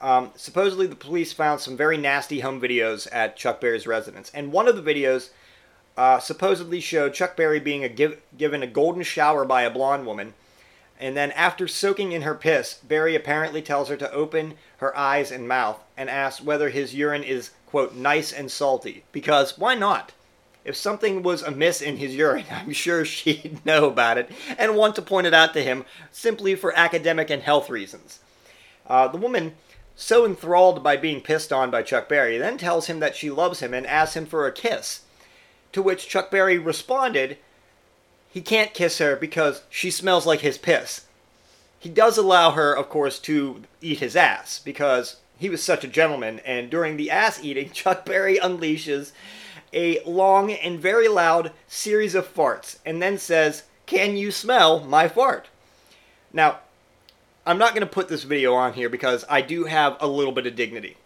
[0.00, 4.52] Um, supposedly, the police found some very nasty home videos at Chuck Berry's residence, and
[4.52, 5.30] one of the videos
[5.96, 10.06] uh, supposedly showed Chuck Berry being a give, given a golden shower by a blonde
[10.06, 10.34] woman.
[11.00, 15.30] And then, after soaking in her piss, Berry apparently tells her to open her eyes
[15.30, 19.04] and mouth and asks whether his urine is, quote, nice and salty.
[19.12, 20.12] Because why not?
[20.68, 24.94] If something was amiss in his urine, I'm sure she'd know about it and want
[24.96, 28.20] to point it out to him simply for academic and health reasons.
[28.86, 29.54] Uh, the woman,
[29.96, 33.60] so enthralled by being pissed on by Chuck Berry, then tells him that she loves
[33.60, 35.00] him and asks him for a kiss.
[35.72, 37.38] To which Chuck Berry responded,
[38.28, 41.06] he can't kiss her because she smells like his piss.
[41.78, 45.88] He does allow her, of course, to eat his ass because he was such a
[45.88, 49.12] gentleman, and during the ass eating, Chuck Berry unleashes
[49.72, 55.08] a long and very loud series of farts and then says, Can you smell my
[55.08, 55.48] fart?
[56.32, 56.60] Now,
[57.46, 60.32] I'm not going to put this video on here because I do have a little
[60.32, 60.96] bit of dignity.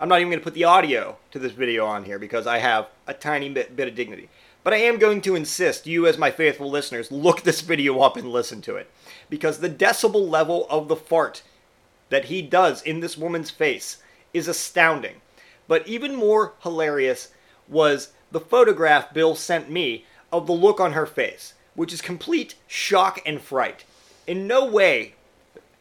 [0.00, 2.58] I'm not even going to put the audio to this video on here because I
[2.58, 4.30] have a tiny bit, bit of dignity.
[4.64, 8.16] But I am going to insist you, as my faithful listeners, look this video up
[8.16, 8.90] and listen to it.
[9.28, 11.42] Because the decibel level of the fart
[12.08, 13.98] that he does in this woman's face
[14.32, 15.20] is astounding.
[15.68, 17.28] But even more hilarious
[17.70, 22.54] was the photograph Bill sent me of the look on her face, which is complete
[22.66, 23.84] shock and fright.
[24.26, 25.14] In no way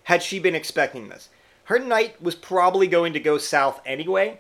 [0.04, 1.30] had she been expecting this.
[1.65, 4.39] Her night was probably going to go south anyway,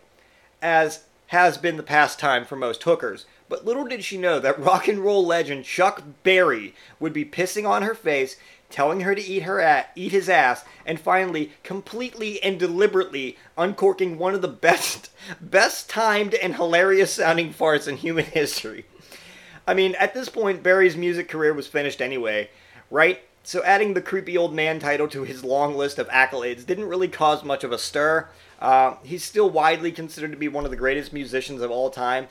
[0.61, 3.27] as has been the pastime for most hookers.
[3.47, 7.69] But little did she know that rock and roll legend Chuck Berry would be pissing
[7.69, 8.35] on her face,
[8.69, 14.17] telling her to eat her at, eat his ass, and finally, completely and deliberately uncorking
[14.17, 15.09] one of the best,
[15.41, 18.85] best timed and hilarious sounding farts in human history.
[19.67, 22.49] I mean, at this point, Berry's music career was finished anyway,
[22.89, 23.21] right?
[23.43, 27.07] So adding the creepy old man title to his long list of accolades didn't really
[27.07, 28.29] cause much of a stir.
[28.59, 32.27] Uh, he's still widely considered to be one of the greatest musicians of all time,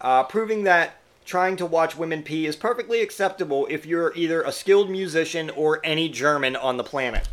[0.00, 0.96] uh, proving that
[1.26, 5.80] trying to watch women pee is perfectly acceptable if you're either a skilled musician or
[5.84, 7.28] any German on the planet.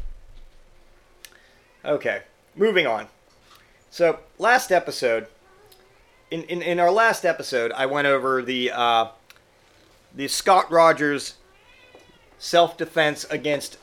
[1.86, 2.24] Okay,
[2.56, 3.08] moving on.
[3.90, 5.28] So, last episode,
[6.32, 9.08] in, in, in our last episode, I went over the uh,
[10.16, 11.36] the Scott Rogers
[12.40, 13.78] self defense against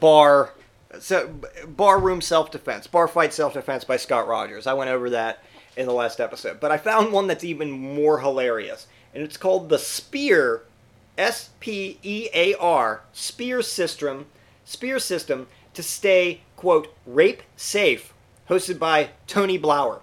[0.00, 0.52] bar
[1.00, 1.34] so
[1.66, 4.66] bar room self defense, bar fight self defense by Scott Rogers.
[4.66, 5.42] I went over that
[5.76, 9.68] in the last episode, but I found one that's even more hilarious, and it's called
[9.68, 10.62] the Spear,
[11.16, 14.26] S P E A R, Spear System,
[14.64, 18.12] Spear System to stay quote rape safe,
[18.50, 20.00] hosted by Tony Blauer.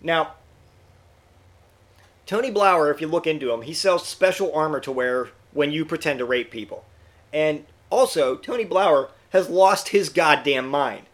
[0.00, 0.34] Now,
[2.26, 5.84] Tony Blauer, if you look into him, he sells special armor to wear when you
[5.84, 6.84] pretend to rape people.
[7.32, 11.06] And also, Tony Blauer has lost his goddamn mind.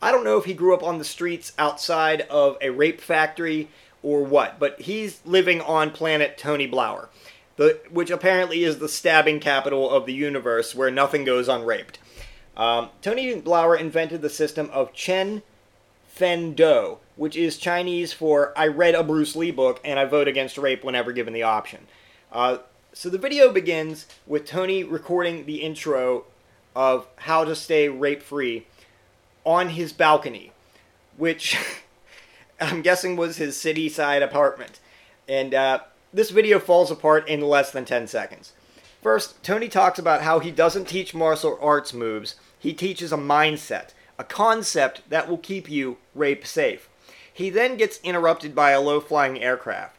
[0.00, 3.68] I don't know if he grew up on the streets outside of a rape factory
[4.06, 7.08] or what, but he's living on planet Tony Blauer,
[7.56, 11.98] the, which apparently is the stabbing capital of the universe where nothing goes unraped.
[12.56, 15.42] Um, Tony Blauer invented the system of Chen
[16.06, 20.28] Fen Do, which is Chinese for I read a Bruce Lee book and I vote
[20.28, 21.88] against rape whenever given the option.
[22.30, 22.58] Uh,
[22.92, 26.26] so the video begins with Tony recording the intro
[26.76, 28.68] of how to stay rape free
[29.44, 30.52] on his balcony,
[31.16, 31.58] which
[32.60, 34.80] I'm guessing was his city side apartment.
[35.28, 35.80] And uh,
[36.12, 38.52] this video falls apart in less than 10 seconds.
[39.02, 43.90] First, Tony talks about how he doesn't teach martial arts moves, he teaches a mindset,
[44.18, 46.88] a concept that will keep you rape safe.
[47.32, 49.96] He then gets interrupted by a low flying aircraft.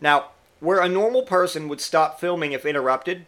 [0.00, 3.26] Now, where a normal person would stop filming if interrupted,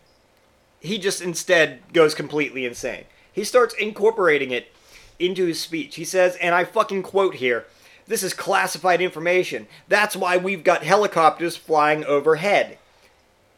[0.81, 3.05] he just instead goes completely insane.
[3.33, 4.73] He starts incorporating it
[5.19, 5.97] into his speech.
[5.97, 7.67] He says, and I fucking quote here,
[8.07, 9.67] this is classified information.
[9.89, 12.79] That's why we've got helicopters flying overhead.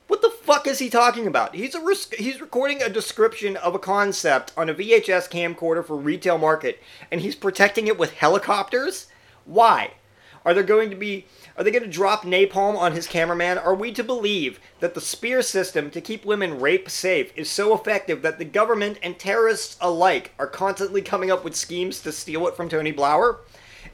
[0.06, 1.54] What the fuck is he talking about?
[1.54, 1.80] He's a
[2.18, 7.20] he's recording a description of a concept on a VHS camcorder for retail market and
[7.20, 9.06] he's protecting it with helicopters?
[9.46, 9.92] Why?
[10.44, 11.24] Are there going to be
[11.56, 13.58] are they going to drop napalm on his cameraman?
[13.58, 17.72] Are we to believe that the spear system to keep women rape safe is so
[17.72, 22.46] effective that the government and terrorists alike are constantly coming up with schemes to steal
[22.48, 23.38] it from Tony Blauer?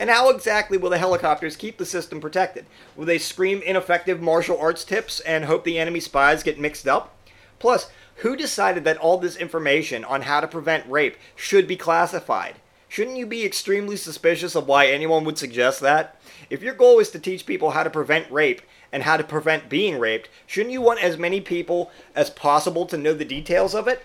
[0.01, 2.65] And how exactly will the helicopters keep the system protected?
[2.97, 7.15] Will they scream ineffective martial arts tips and hope the enemy spies get mixed up?
[7.59, 12.55] Plus, who decided that all this information on how to prevent rape should be classified?
[12.89, 16.19] Shouldn't you be extremely suspicious of why anyone would suggest that?
[16.49, 19.69] If your goal is to teach people how to prevent rape and how to prevent
[19.69, 23.87] being raped, shouldn't you want as many people as possible to know the details of
[23.87, 24.03] it?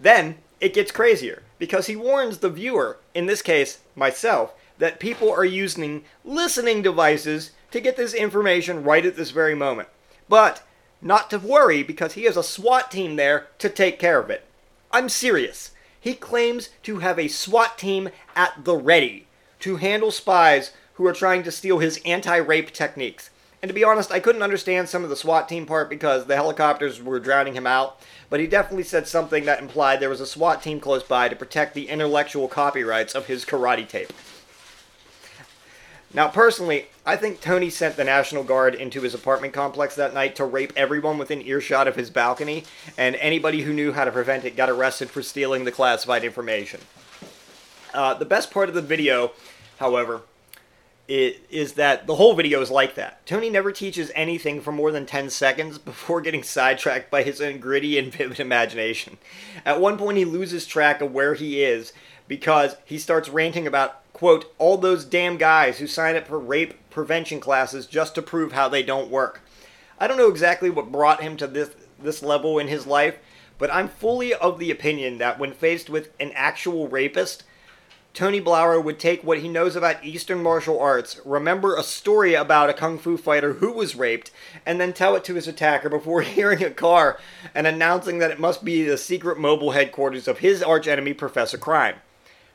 [0.00, 5.30] Then it gets crazier because he warns the viewer, in this case, myself, that people
[5.30, 9.88] are using listening devices to get this information right at this very moment.
[10.28, 10.62] But
[11.00, 14.44] not to worry because he has a SWAT team there to take care of it.
[14.90, 15.70] I'm serious.
[16.00, 19.26] He claims to have a SWAT team at the ready
[19.60, 23.30] to handle spies who are trying to steal his anti rape techniques.
[23.62, 26.36] And to be honest, I couldn't understand some of the SWAT team part because the
[26.36, 30.26] helicopters were drowning him out, but he definitely said something that implied there was a
[30.26, 34.12] SWAT team close by to protect the intellectual copyrights of his karate tape.
[36.12, 40.34] Now, personally, I think Tony sent the National Guard into his apartment complex that night
[40.36, 42.64] to rape everyone within earshot of his balcony,
[42.98, 46.80] and anybody who knew how to prevent it got arrested for stealing the classified information.
[47.94, 49.30] Uh, the best part of the video,
[49.78, 50.22] however,
[51.06, 53.24] is that the whole video is like that.
[53.26, 57.58] Tony never teaches anything for more than 10 seconds before getting sidetracked by his own
[57.58, 59.16] gritty and vivid imagination.
[59.64, 61.92] At one point, he loses track of where he is
[62.28, 66.74] because he starts ranting about quote, all those damn guys who sign up for rape
[66.90, 69.40] prevention classes just to prove how they don't work.
[69.98, 73.16] I don't know exactly what brought him to this this level in his life,
[73.56, 77.44] but I'm fully of the opinion that when faced with an actual rapist,
[78.12, 82.68] Tony Blauer would take what he knows about Eastern martial arts, remember a story about
[82.68, 84.30] a kung fu fighter who was raped,
[84.66, 87.18] and then tell it to his attacker before hearing a car
[87.54, 91.94] and announcing that it must be the secret mobile headquarters of his archenemy, Professor Crime.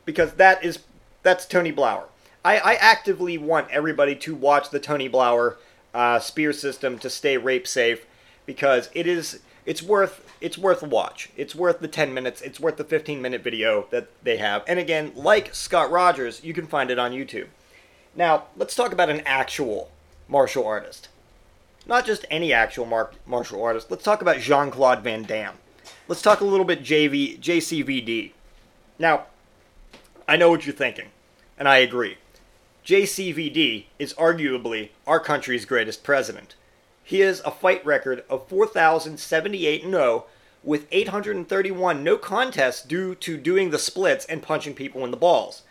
[0.06, 0.78] Because that is
[1.26, 2.04] that's Tony Blauer.
[2.46, 5.56] I, I actively want everybody to watch the Tony Blauer
[5.94, 8.06] uh, spear system to stay rape safe
[8.46, 11.30] because it is it's worth it's worth a watch.
[11.36, 12.42] It's worth the 10 minutes.
[12.42, 14.64] It's worth the 15 minute video that they have.
[14.68, 17.48] And again, like Scott Rogers, you can find it on YouTube.
[18.16, 19.90] Now, let's talk about an actual
[20.28, 21.10] martial artist.
[21.88, 23.90] Not just any actual mar- martial artist.
[23.90, 25.56] Let's talk about Jean Claude Van Damme.
[26.08, 28.32] Let's talk a little bit JV, JCVD.
[29.00, 29.26] Now,
[30.28, 31.10] I know what you're thinking
[31.58, 32.18] and I agree.
[32.86, 36.56] JCVD is arguably our country's greatest president.
[37.04, 40.26] He has a fight record of 4,078 0
[40.64, 45.62] with 831 no contests due to doing the splits and punching people in the balls.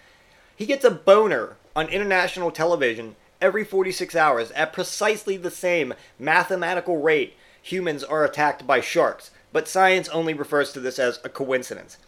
[0.56, 6.96] He gets a boner on international television every 46 hours at precisely the same mathematical
[6.96, 11.98] rate humans are attacked by sharks, but science only refers to this as a coincidence.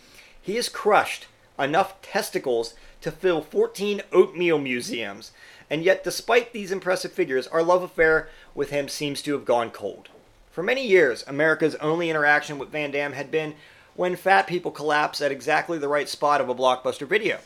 [0.40, 1.26] He is crushed
[1.58, 5.32] enough testicles to fill 14 oatmeal museums,
[5.68, 9.70] and yet, despite these impressive figures, our love affair with him seems to have gone
[9.70, 10.08] cold.
[10.50, 13.54] For many years, America's only interaction with Van Damme had been
[13.94, 17.38] when fat people collapse at exactly the right spot of a blockbuster video.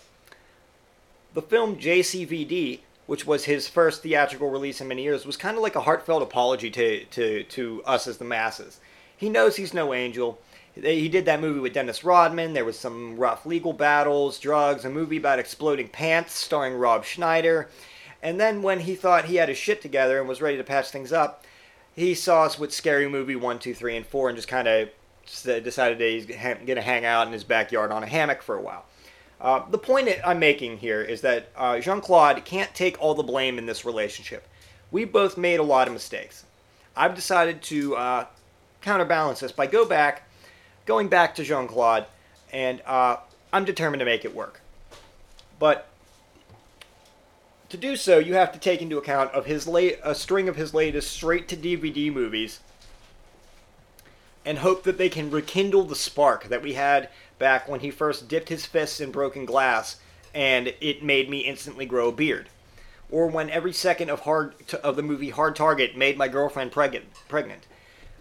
[1.34, 5.62] The film JCVD, which was his first theatrical release in many years, was kind of
[5.62, 8.80] like a heartfelt apology to, to, to us as the masses.
[9.16, 10.40] He knows he's no angel,
[10.74, 12.52] he did that movie with Dennis Rodman.
[12.52, 17.68] There was some rough legal battles, drugs, a movie about exploding pants starring Rob Schneider.
[18.22, 20.90] And then when he thought he had his shit together and was ready to patch
[20.90, 21.44] things up,
[21.94, 24.90] he saw us with Scary Movie 1, 2, 3, and 4 and just kind of
[25.64, 28.60] decided that he's going to hang out in his backyard on a hammock for a
[28.60, 28.84] while.
[29.40, 33.22] Uh, the point I'm making here is that uh, Jean Claude can't take all the
[33.22, 34.46] blame in this relationship.
[34.90, 36.44] We both made a lot of mistakes.
[36.94, 38.26] I've decided to uh,
[38.82, 40.28] counterbalance this by go back,
[40.90, 42.04] going back to Jean Claude,
[42.52, 43.16] and uh,
[43.52, 44.60] I'm determined to make it work.
[45.60, 45.86] But
[47.68, 50.56] to do so, you have to take into account of his late a string of
[50.56, 52.58] his latest straight to DVD movies,
[54.44, 58.26] and hope that they can rekindle the spark that we had back when he first
[58.26, 60.00] dipped his fists in broken glass,
[60.34, 62.48] and it made me instantly grow a beard,
[63.12, 67.04] or when every second of hard of the movie Hard Target made my girlfriend pregnant.
[67.28, 67.62] Pregnant.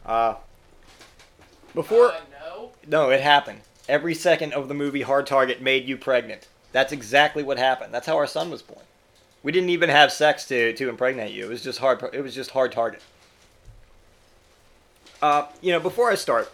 [0.06, 0.36] Uh,
[1.74, 2.12] before.
[2.12, 2.59] Uh, no.
[2.90, 3.62] No, it happened.
[3.88, 6.48] Every second of the movie Hard Target made you pregnant.
[6.72, 7.94] That's exactly what happened.
[7.94, 8.82] That's how our son was born.
[9.44, 11.46] We didn't even have sex to, to impregnate you.
[11.46, 12.04] It was just hard.
[12.14, 13.02] It was just hard target.
[15.22, 16.52] Uh, you know, before I start,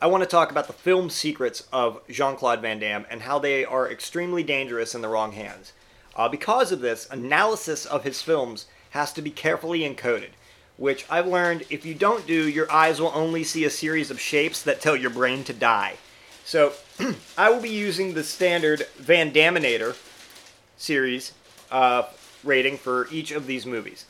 [0.00, 3.38] I want to talk about the film secrets of Jean Claude Van Damme and how
[3.38, 5.72] they are extremely dangerous in the wrong hands.
[6.14, 10.30] Uh, because of this, analysis of his films has to be carefully encoded,
[10.82, 14.18] which I've learned if you don't do, your eyes will only see a series of
[14.18, 15.94] shapes that tell your brain to die.
[16.44, 16.72] So,
[17.38, 19.96] I will be using the standard Van Daminator
[20.76, 21.34] series
[21.70, 22.02] uh,
[22.42, 24.06] rating for each of these movies.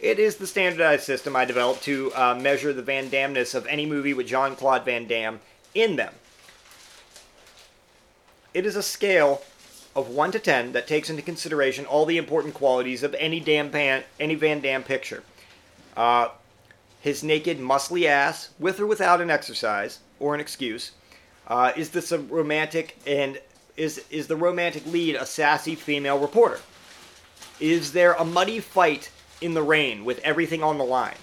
[0.00, 3.84] It is the standardized system I developed to uh, measure the Van Damness of any
[3.84, 5.40] movie with Jean Claude Van Damme
[5.74, 6.14] in them.
[8.54, 9.42] It is a scale
[9.94, 14.04] of 1 to 10 that takes into consideration all the important qualities of any, Van,
[14.18, 15.22] any Van Damme picture.
[15.96, 16.28] Uh,
[17.00, 20.92] his naked, muscly ass, with or without an exercise or an excuse.
[21.46, 23.38] Uh, is this a romantic and
[23.76, 26.60] is is the romantic lead a sassy female reporter?
[27.60, 31.16] Is there a muddy fight in the rain with everything on the line?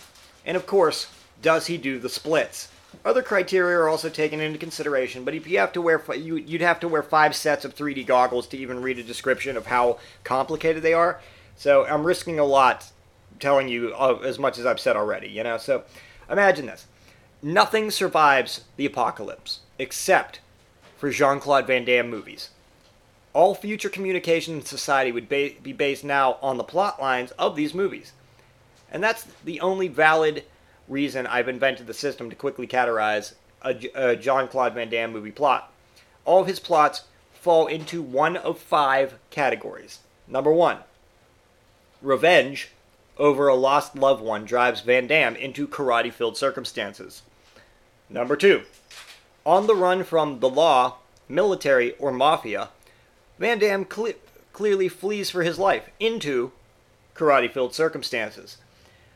[0.46, 1.08] And of course,
[1.42, 2.68] does he do the splits?
[3.04, 6.62] Other criteria are also taken into consideration, but if you have to wear you, you'd
[6.62, 9.98] have to wear five sets of 3D goggles to even read a description of how
[10.24, 11.20] complicated they are.
[11.56, 12.92] So I'm risking a lot
[13.42, 15.58] telling you uh, as much as I've said already, you know.
[15.58, 15.84] So
[16.30, 16.88] imagine this.
[17.42, 20.40] Nothing survives the apocalypse except
[20.98, 22.52] for Jean-Claude Van Damme movies
[23.34, 27.56] all future communication in society would ba- be based now on the plot lines of
[27.56, 28.14] these movies.
[28.92, 30.44] And that's the only valid
[30.88, 35.32] reason I've invented the system to quickly categorize a, a Jean Claude Van Damme movie
[35.32, 35.72] plot.
[36.26, 40.00] All of his plots fall into one of five categories.
[40.28, 40.78] Number one,
[42.02, 42.70] revenge
[43.18, 47.22] over a lost loved one drives Van Damme into karate filled circumstances.
[48.10, 48.64] Number two,
[49.46, 50.98] on the run from the law,
[51.30, 52.70] military, or mafia,
[53.40, 54.14] Van Damme cle-
[54.54, 56.52] clearly flees for his life into
[57.16, 58.58] karate filled circumstances.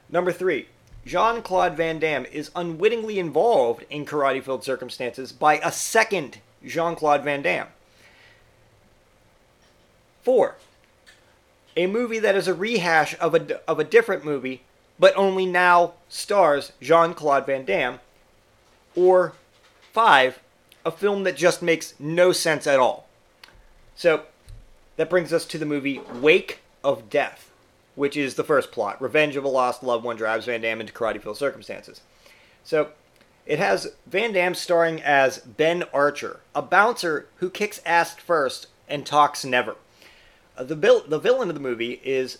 [0.10, 0.68] Number three,
[1.06, 6.96] Jean Claude Van Damme is unwittingly involved in karate filled circumstances by a second Jean
[6.96, 7.68] Claude Van Damme.
[10.24, 10.56] Four,
[11.76, 14.62] a movie that is a rehash of a, of a different movie,
[14.98, 18.00] but only now stars Jean Claude Van Damme.
[18.96, 19.34] Or
[19.92, 20.40] five,
[20.86, 23.08] a film that just makes no sense at all.
[23.96, 24.24] So
[24.98, 27.52] that brings us to the movie Wake of Death,
[27.96, 29.02] which is the first plot.
[29.02, 32.02] Revenge of a lost loved one drives Van Damme into karate filled circumstances.
[32.64, 32.90] So
[33.46, 39.06] it has Van Damme starring as Ben Archer, a bouncer who kicks ass first and
[39.06, 39.76] talks never.
[40.58, 42.40] The, vil- the villain of the movie is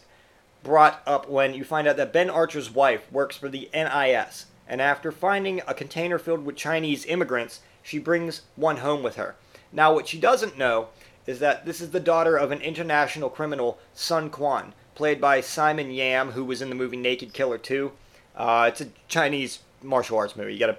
[0.64, 4.82] brought up when you find out that Ben Archer's wife works for the NIS, and
[4.82, 9.36] after finding a container filled with Chinese immigrants, she brings one home with her.
[9.72, 10.88] Now, what she doesn't know
[11.28, 15.92] is that this is the daughter of an international criminal, Sun Quan, played by Simon
[15.92, 17.92] Yam, who was in the movie Naked Killer 2.
[18.36, 20.54] Uh, it's a Chinese martial arts movie.
[20.54, 20.78] You got to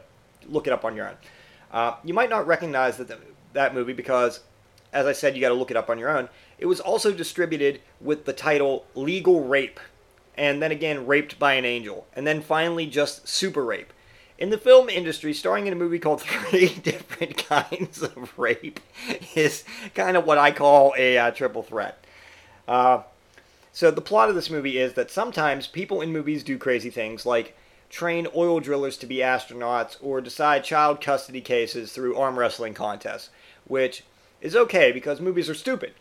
[0.48, 1.16] look it up on your own.
[1.72, 3.18] Uh, you might not recognize that the,
[3.52, 4.40] that movie because,
[4.92, 6.28] as I said, you got to look it up on your own.
[6.58, 9.80] It was also distributed with the title Legal Rape,
[10.36, 13.92] and then again Raped by an Angel, and then finally just Super Rape
[14.38, 18.80] in the film industry, starring in a movie called Three Different Kinds of Rape
[19.34, 19.64] is
[19.94, 22.04] kind of what I call a uh, triple threat.
[22.68, 23.02] Uh,
[23.72, 27.26] so, the plot of this movie is that sometimes people in movies do crazy things
[27.26, 27.56] like
[27.90, 33.30] train oil drillers to be astronauts or decide child custody cases through arm wrestling contests,
[33.66, 34.02] which
[34.40, 35.94] is okay because movies are stupid.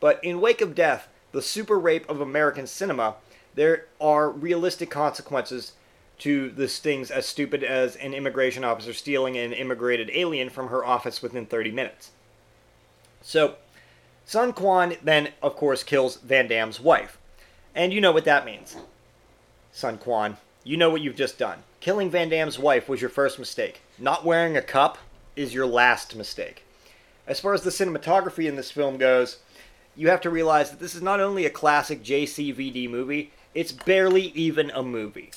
[0.00, 3.16] But in Wake of Death, the super rape of American cinema,
[3.54, 5.72] there are realistic consequences
[6.18, 10.84] to the things as stupid as an immigration officer stealing an immigrated alien from her
[10.84, 12.10] office within 30 minutes.
[13.22, 13.56] So,
[14.26, 17.18] Sun Quan then, of course, kills Van Damme's wife.
[17.74, 18.76] And you know what that means.
[19.72, 21.62] Sun Quan, you know what you've just done.
[21.80, 23.80] Killing Van Damme's wife was your first mistake.
[23.98, 24.98] Not wearing a cup
[25.36, 26.64] is your last mistake.
[27.30, 29.36] As far as the cinematography in this film goes,
[29.94, 34.32] you have to realize that this is not only a classic JCVD movie, it's barely
[34.32, 35.30] even a movie.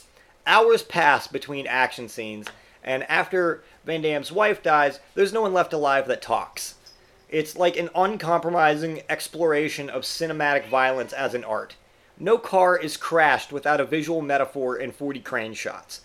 [0.48, 2.48] Hours pass between action scenes,
[2.84, 6.74] and after Van Damme's wife dies, there's no one left alive that talks.
[7.30, 11.76] It's like an uncompromising exploration of cinematic violence as an art.
[12.18, 16.02] No car is crashed without a visual metaphor in 40 crane shots.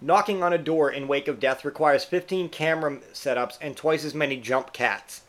[0.00, 4.14] Knocking on a door in Wake of Death requires 15 camera setups and twice as
[4.14, 5.21] many jump cats.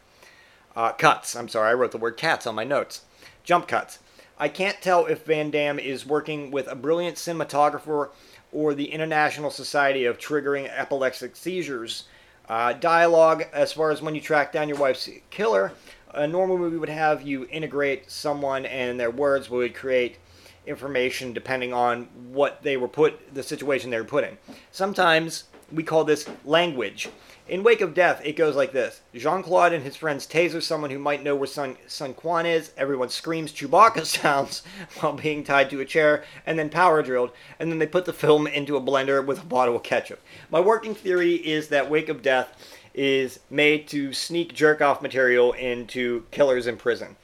[0.76, 3.02] Uh, cuts, I'm sorry, I wrote the word cats on my notes.
[3.44, 4.00] Jump cuts.
[4.40, 8.10] I can't tell if Van Damme is working with a brilliant cinematographer
[8.52, 12.06] or the International Society of Triggering Epileptic Seizures.
[12.50, 15.72] Uh, dialogue, as far as when you track down your wife's killer,
[16.14, 20.18] a normal movie would have you integrate someone and their words would create
[20.66, 24.38] information depending on what they were put, the situation they were put in.
[24.72, 27.10] Sometimes we call this language.
[27.46, 30.92] In Wake of Death, it goes like this Jean Claude and his friends taser someone
[30.92, 32.72] who might know where Sun, Sun Quan is.
[32.78, 34.64] Everyone screams Chewbacca sounds
[35.00, 37.32] while being tied to a chair and then power drilled.
[37.60, 40.22] And then they put the film into a blender with a bottle of ketchup.
[40.50, 45.52] My working theory is that Wake of Death is made to sneak jerk off material
[45.52, 47.18] into killers in prison.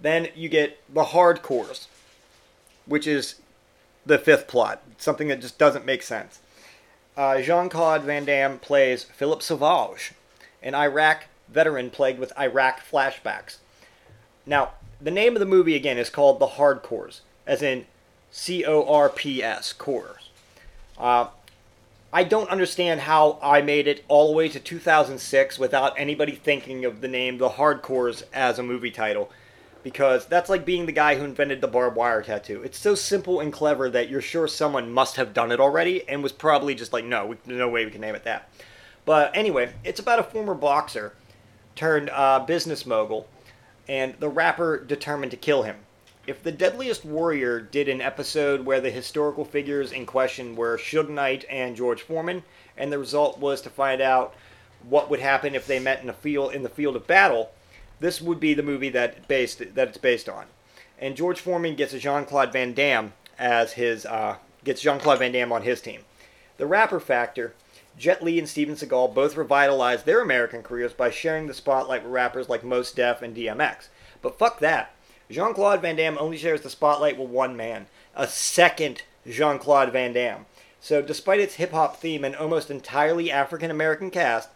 [0.00, 1.88] Then you get the Hard Corps,
[2.86, 3.34] which is
[4.06, 6.40] the fifth plot, something that just doesn't make sense
[7.16, 10.12] uh, Jean Claude Van Damme plays Philip Sauvage,
[10.62, 13.58] an Iraq veteran plagued with Iraq flashbacks.
[14.46, 17.86] Now, the name of the movie again is called The Hard Corps, as in
[18.30, 20.30] C O R P S, cores.
[20.98, 21.28] Uh,
[22.12, 26.84] I don't understand how I made it all the way to 2006 without anybody thinking
[26.84, 29.30] of the name The Hard Corps as a movie title
[29.82, 32.62] because that's like being the guy who invented the barbed wire tattoo.
[32.62, 36.22] It's so simple and clever that you're sure someone must have done it already and
[36.22, 38.50] was probably just like, no, we, no way we can name it that.
[39.04, 41.14] But anyway, it's about a former boxer
[41.74, 43.26] turned uh, business mogul,
[43.88, 45.76] and the rapper determined to kill him.
[46.26, 51.08] If the Deadliest Warrior did an episode where the historical figures in question were Suge
[51.08, 52.42] Knight and George Foreman,
[52.76, 54.34] and the result was to find out
[54.88, 57.50] what would happen if they met in a field in the field of battle,
[58.00, 60.46] this would be the movie that based that it's based on.
[60.98, 65.32] And George Foreman gets Jean Claude Van Damme as his uh, gets Jean Claude Van
[65.32, 66.02] Damme on his team.
[66.56, 67.54] The rapper factor.
[67.98, 72.12] Jet Li and Steven Seagal both revitalized their American careers by sharing the spotlight with
[72.12, 73.88] rappers like Mos Def and DMX.
[74.22, 74.94] But fuck that.
[75.30, 79.92] Jean Claude Van Damme only shares the spotlight with one man, a second Jean Claude
[79.92, 80.46] Van Damme.
[80.80, 84.48] So, despite its hip hop theme and almost entirely African American cast,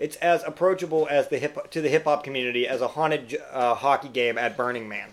[0.00, 3.74] it's as approachable as the hip to the hip hop community as a haunted uh,
[3.74, 5.10] hockey game at Burning Man.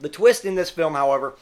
[0.00, 1.34] The twist in this film, however,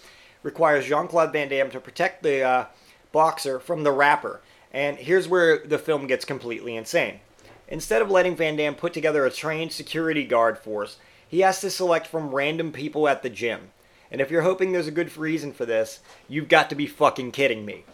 [0.42, 2.64] requires Jean Claude Van Damme to protect the uh,
[3.12, 4.40] boxer from the rapper,
[4.72, 7.20] and here's where the film gets completely insane.
[7.68, 10.96] Instead of letting Van Damme put together a trained security guard force,
[11.28, 13.70] he has to select from random people at the gym.
[14.10, 17.32] And if you're hoping there's a good reason for this, you've got to be fucking
[17.32, 17.84] kidding me.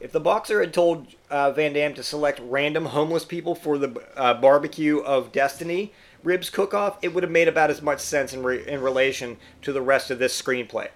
[0.00, 4.00] If the boxer had told uh, Van Damme to select random homeless people for the
[4.16, 5.92] uh, barbecue of destiny
[6.22, 9.72] ribs cook-off, it would have made about as much sense in, re- in relation to
[9.72, 10.88] the rest of this screenplay.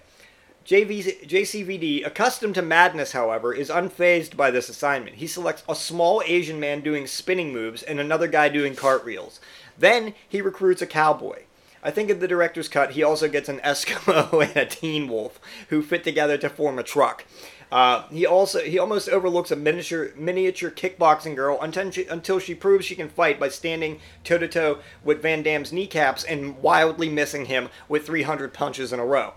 [0.65, 5.17] JV- JCVD, accustomed to madness, however, is unfazed by this assignment.
[5.17, 9.41] He selects a small Asian man doing spinning moves and another guy doing cartwheels.
[9.77, 11.43] Then he recruits a cowboy.
[11.83, 15.41] I think in the director's cut, he also gets an Eskimo and a Teen Wolf
[15.67, 17.25] who fit together to form a truck.
[17.73, 22.53] Uh, he also he almost overlooks a miniature miniature kickboxing girl until she, until she
[22.53, 27.09] proves she can fight by standing toe to toe with Van Damme's kneecaps and wildly
[27.09, 29.33] missing him with 300 punches in a row.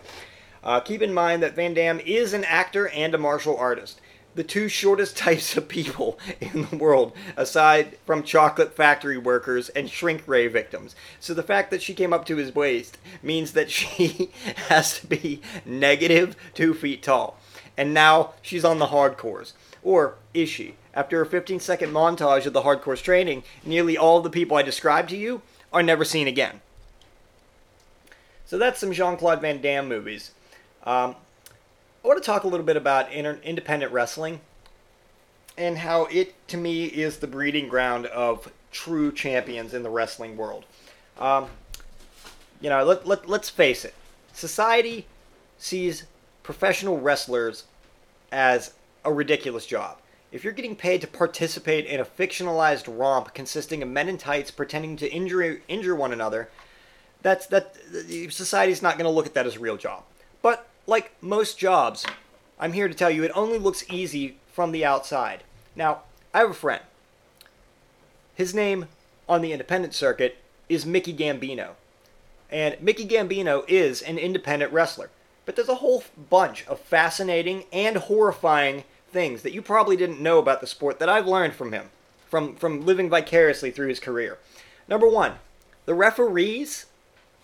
[0.62, 4.02] Uh, keep in mind that Van Damme is an actor and a martial artist.
[4.34, 9.88] The two shortest types of people in the world, aside from chocolate factory workers and
[9.88, 10.94] shrink ray victims.
[11.20, 14.30] So the fact that she came up to his waist means that she
[14.68, 17.38] has to be negative two feet tall
[17.76, 19.52] and now she's on the Hard Corps.
[19.82, 20.74] Or is she?
[20.94, 24.62] After a 15 second montage of the Hard Corps training, nearly all the people I
[24.62, 26.60] described to you are never seen again.
[28.46, 30.30] So that's some Jean Claude Van Damme movies.
[30.84, 31.16] Um,
[32.04, 34.40] I want to talk a little bit about inter- independent wrestling
[35.58, 40.36] and how it, to me, is the breeding ground of true champions in the wrestling
[40.36, 40.64] world.
[41.18, 41.48] Um,
[42.60, 43.94] you know, let, let, let's face it.
[44.32, 45.06] Society
[45.58, 46.04] sees
[46.46, 47.64] professional wrestlers
[48.30, 48.72] as
[49.04, 49.98] a ridiculous job.
[50.30, 54.52] If you're getting paid to participate in a fictionalized romp consisting of men in tights
[54.52, 56.48] pretending to injure, injure one another,
[57.22, 57.74] That's that.
[58.30, 60.04] Society's not going to look at that as a real job.
[60.42, 62.06] But like most jobs,
[62.60, 65.42] I'm here to tell you it only looks easy from the outside.
[65.74, 66.82] Now, I have a friend.
[68.36, 68.86] His name
[69.28, 70.38] on the independent circuit
[70.68, 71.70] is Mickey Gambino.
[72.48, 75.10] And Mickey Gambino is an independent wrestler.
[75.46, 80.38] But there's a whole bunch of fascinating and horrifying things that you probably didn't know
[80.38, 81.88] about the sport that I've learned from him,
[82.28, 84.38] from, from living vicariously through his career.
[84.88, 85.36] Number one,
[85.86, 86.86] the referees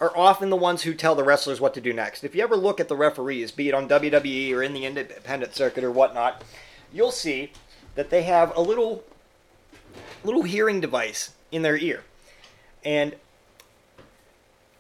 [0.01, 2.25] are often the ones who tell the wrestlers what to do next.
[2.25, 5.55] If you ever look at the referees, be it on WWE or in the independent
[5.55, 6.43] circuit or whatnot,
[6.93, 7.53] you'll see
[7.95, 9.05] that they have a little
[10.25, 12.03] little hearing device in their ear.
[12.85, 13.15] And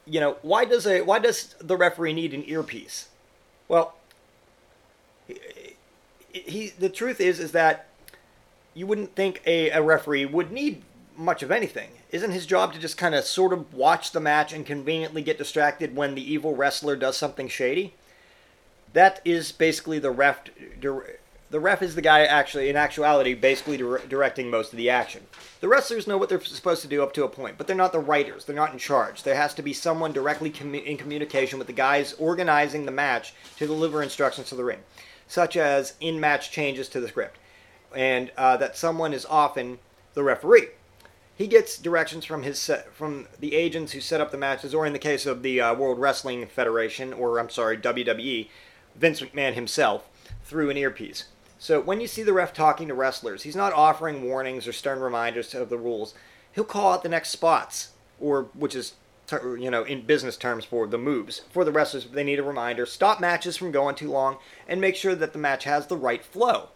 [0.06, 3.08] you know, why does a why does the referee need an earpiece?
[3.72, 3.94] Well,
[5.26, 5.40] he,
[6.30, 7.86] he the truth is is that
[8.74, 10.82] you wouldn't think a, a referee would need
[11.16, 11.88] much of anything.
[12.10, 15.38] Isn't his job to just kind of sort of watch the match and conveniently get
[15.38, 17.94] distracted when the evil wrestler does something shady?
[18.92, 20.42] That is basically the ref.
[21.52, 25.26] The ref is the guy actually, in actuality, basically directing most of the action.
[25.60, 27.92] The wrestlers know what they're supposed to do up to a point, but they're not
[27.92, 28.46] the writers.
[28.46, 29.22] They're not in charge.
[29.22, 33.34] There has to be someone directly commu- in communication with the guys organizing the match
[33.58, 34.78] to deliver instructions to the ring,
[35.28, 37.36] such as in-match changes to the script,
[37.94, 39.78] and uh, that someone is often
[40.14, 40.68] the referee
[41.34, 44.86] he gets directions from his set, from the agents who set up the matches, or
[44.86, 48.48] in the case of the uh, World Wrestling Federation, or I'm sorry, WWE,
[48.94, 50.08] Vince McMahon himself,
[50.44, 51.24] through an earpiece.
[51.62, 54.98] So when you see the ref talking to wrestlers, he's not offering warnings or stern
[54.98, 56.12] reminders of the rules.
[56.50, 58.94] He'll call out the next spots, or which is
[59.30, 62.06] you know in business terms for the moves for the wrestlers.
[62.06, 62.84] They need a reminder.
[62.84, 66.24] Stop matches from going too long, and make sure that the match has the right
[66.24, 66.70] flow.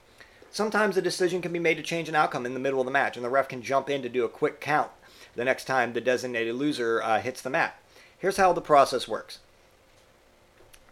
[0.52, 2.92] Sometimes a decision can be made to change an outcome in the middle of the
[2.92, 4.92] match, and the ref can jump in to do a quick count
[5.34, 7.76] the next time the designated loser uh, hits the mat.
[8.16, 9.40] Here's how the process works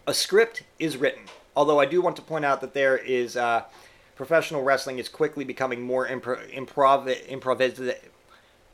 [0.05, 3.63] a script is written, although I do want to point out that there is uh,
[4.17, 7.97] professional wrestling is quickly becoming more improv, improv,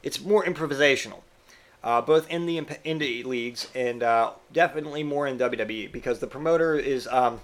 [0.03, 1.21] it's more improvisational.
[1.83, 6.75] Uh, both in the indie leagues and uh, definitely more in WWE because the promoter
[6.75, 7.41] is um,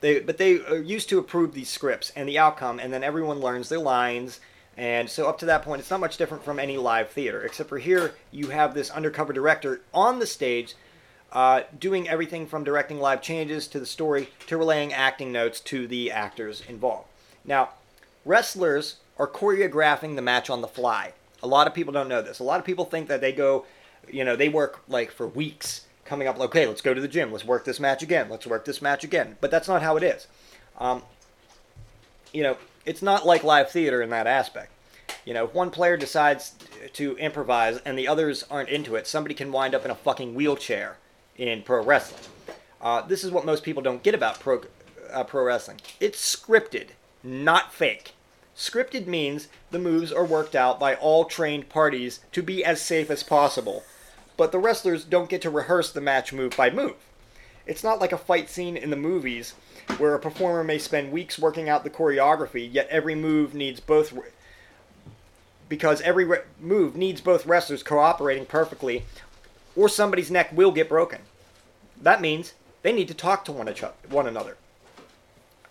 [0.00, 3.40] they, but they are used to approve these scripts and the outcome, and then everyone
[3.40, 4.40] learns their lines.
[4.76, 7.68] And so up to that point, it's not much different from any live theater, except
[7.68, 10.74] for here you have this undercover director on the stage
[11.36, 15.86] uh, doing everything from directing live changes to the story to relaying acting notes to
[15.86, 17.06] the actors involved.
[17.44, 17.72] Now,
[18.24, 21.12] wrestlers are choreographing the match on the fly.
[21.42, 22.38] A lot of people don't know this.
[22.38, 23.66] A lot of people think that they go,
[24.10, 27.30] you know, they work like for weeks coming up, okay, let's go to the gym,
[27.30, 29.36] let's work this match again, let's work this match again.
[29.38, 30.28] But that's not how it is.
[30.78, 31.02] Um,
[32.32, 32.56] you know,
[32.86, 34.72] it's not like live theater in that aspect.
[35.26, 36.54] You know, if one player decides
[36.94, 40.34] to improvise and the others aren't into it, somebody can wind up in a fucking
[40.34, 40.96] wheelchair
[41.38, 42.22] in pro wrestling.
[42.80, 44.62] Uh, this is what most people don't get about pro,
[45.12, 45.80] uh, pro wrestling.
[46.00, 46.88] It's scripted,
[47.22, 48.12] not fake.
[48.56, 53.10] Scripted means the moves are worked out by all trained parties to be as safe
[53.10, 53.84] as possible
[54.36, 56.96] but the wrestlers don't get to rehearse the match move by move.
[57.66, 59.54] It's not like a fight scene in the movies
[59.98, 64.16] where a performer may spend weeks working out the choreography, yet every move needs both
[65.68, 69.04] because every re- move needs both wrestlers cooperating perfectly
[69.76, 71.20] or somebody's neck will get broken.
[72.00, 74.56] That means they need to talk to one, each- one another.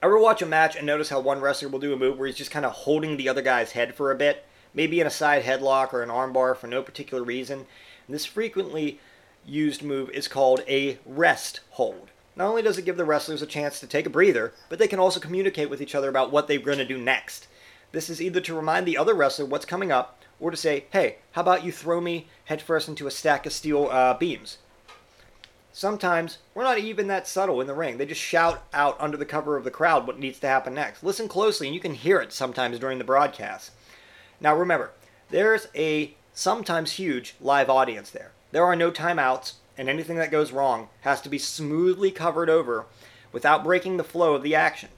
[0.01, 2.38] Ever watch a match and notice how one wrestler will do a move where he's
[2.38, 5.43] just kind of holding the other guy's head for a bit, maybe in a side
[5.43, 7.66] headlock or an armbar for no particular reason,
[8.08, 8.99] this frequently
[9.45, 12.10] used move is called a rest hold.
[12.36, 14.88] Not only does it give the wrestlers a chance to take a breather, but they
[14.88, 17.47] can also communicate with each other about what they're going to do next.
[17.91, 21.17] This is either to remind the other wrestler what's coming up, or to say, hey,
[21.31, 24.57] how about you throw me headfirst into a stack of steel uh, beams?
[25.71, 27.97] Sometimes we're not even that subtle in the ring.
[27.97, 31.03] They just shout out under the cover of the crowd what needs to happen next.
[31.03, 33.71] Listen closely, and you can hear it sometimes during the broadcast.
[34.39, 34.91] Now remember,
[35.31, 38.31] there's a sometimes huge, live audience there.
[38.51, 42.86] There are no timeouts, and anything that goes wrong has to be smoothly covered over
[43.33, 44.89] without breaking the flow of the action.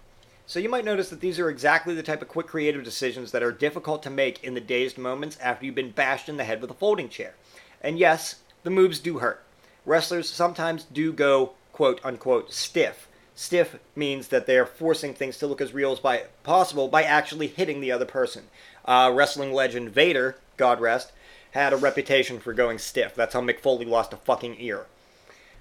[0.50, 3.43] So you might notice that these are exactly the type of quick creative decisions that
[3.43, 6.62] are difficult to make in the dazed moments after you've been bashed in the head
[6.62, 7.36] with a folding chair.
[7.82, 9.43] And yes, the moves do hurt.
[9.86, 13.10] Wrestlers sometimes do go quote unquote stiff.
[13.36, 17.04] Stiff means that they are forcing things to look as real as by, possible by
[17.04, 18.45] actually hitting the other person.
[18.86, 21.12] Uh, wrestling legend Vader, God rest,
[21.52, 23.14] had a reputation for going stiff.
[23.14, 24.86] That's how Mick Foley lost a fucking ear.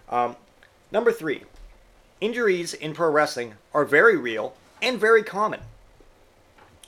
[0.09, 0.37] Um,
[0.93, 1.43] number three,
[2.21, 5.61] injuries in pro wrestling are very real and very common.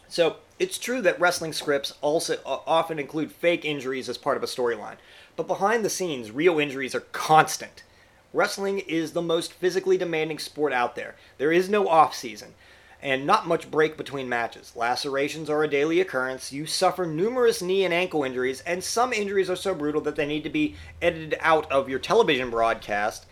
[0.08, 4.42] So, It's true that wrestling scripts also uh, often include fake injuries as part of
[4.42, 4.96] a storyline,
[5.36, 7.84] but behind the scenes, real injuries are constant.
[8.32, 11.14] Wrestling is the most physically demanding sport out there.
[11.38, 12.54] There is no off season
[13.00, 14.72] and not much break between matches.
[14.74, 16.52] Lacerations are a daily occurrence.
[16.52, 20.26] You suffer numerous knee and ankle injuries, and some injuries are so brutal that they
[20.26, 23.26] need to be edited out of your television broadcast.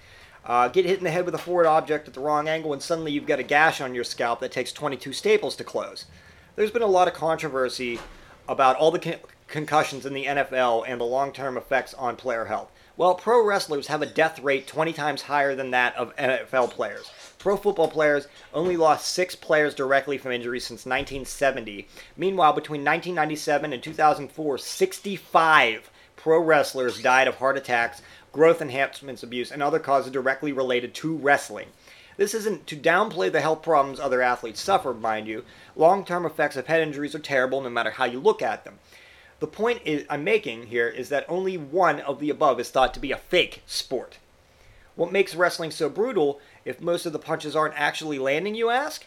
[0.47, 2.80] Uh, get hit in the head with a forward object at the wrong angle, and
[2.80, 6.07] suddenly you've got a gash on your scalp that takes 22 staples to close.
[6.55, 7.99] There's been a lot of controversy
[8.49, 12.44] about all the con- concussions in the NFL and the long term effects on player
[12.44, 12.70] health.
[12.97, 17.11] Well, pro wrestlers have a death rate 20 times higher than that of NFL players.
[17.38, 21.88] Pro football players only lost six players directly from injury since 1970.
[22.16, 28.01] Meanwhile, between 1997 and 2004, 65 pro wrestlers died of heart attacks,
[28.37, 31.68] growth enhancements abuse, and other causes directly related to wrestling.
[32.18, 35.43] This isn't to downplay the health problems other athletes suffer, mind you.
[35.74, 38.78] Long term effects of head injuries are terrible no matter how you look at them.
[39.41, 42.93] The point is, I'm making here is that only one of the above is thought
[42.95, 44.18] to be a fake sport.
[44.97, 49.07] What makes wrestling so brutal if most of the punches aren't actually landing, you ask?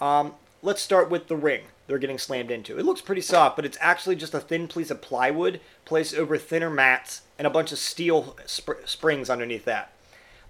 [0.00, 2.76] Um, let's start with the ring they're getting slammed into.
[2.76, 6.38] It looks pretty soft, but it's actually just a thin piece of plywood placed over
[6.38, 9.92] thinner mats and a bunch of steel sp- springs underneath that.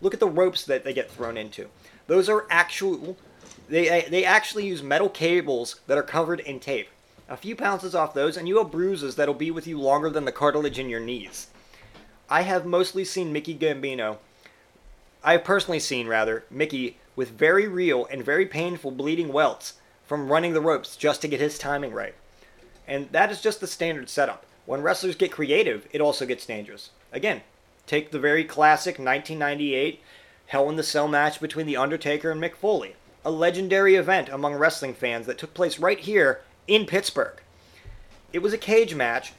[0.01, 1.69] Look at the ropes that they get thrown into.
[2.07, 3.17] Those are actual.
[3.69, 6.89] They, they actually use metal cables that are covered in tape.
[7.29, 10.27] A few pounces off those, and you have bruises that'll be with you longer than
[10.27, 11.47] the cartilage in your knees.
[12.29, 14.19] I have mostly seen Mickey Gambino.
[15.23, 19.75] I have personally seen, rather, Mickey with very real and very painful bleeding welts
[20.05, 22.15] from running the ropes just to get his timing right.
[22.87, 24.45] And that is just the standard setup.
[24.67, 26.91] When wrestlers get creative, it also gets dangerous.
[27.13, 27.43] Again,
[27.87, 30.01] take the very classic 1998
[30.47, 34.55] Hell in the Cell match between The Undertaker and Mick Foley, a legendary event among
[34.55, 37.41] wrestling fans that took place right here in Pittsburgh.
[38.33, 39.33] It was a cage match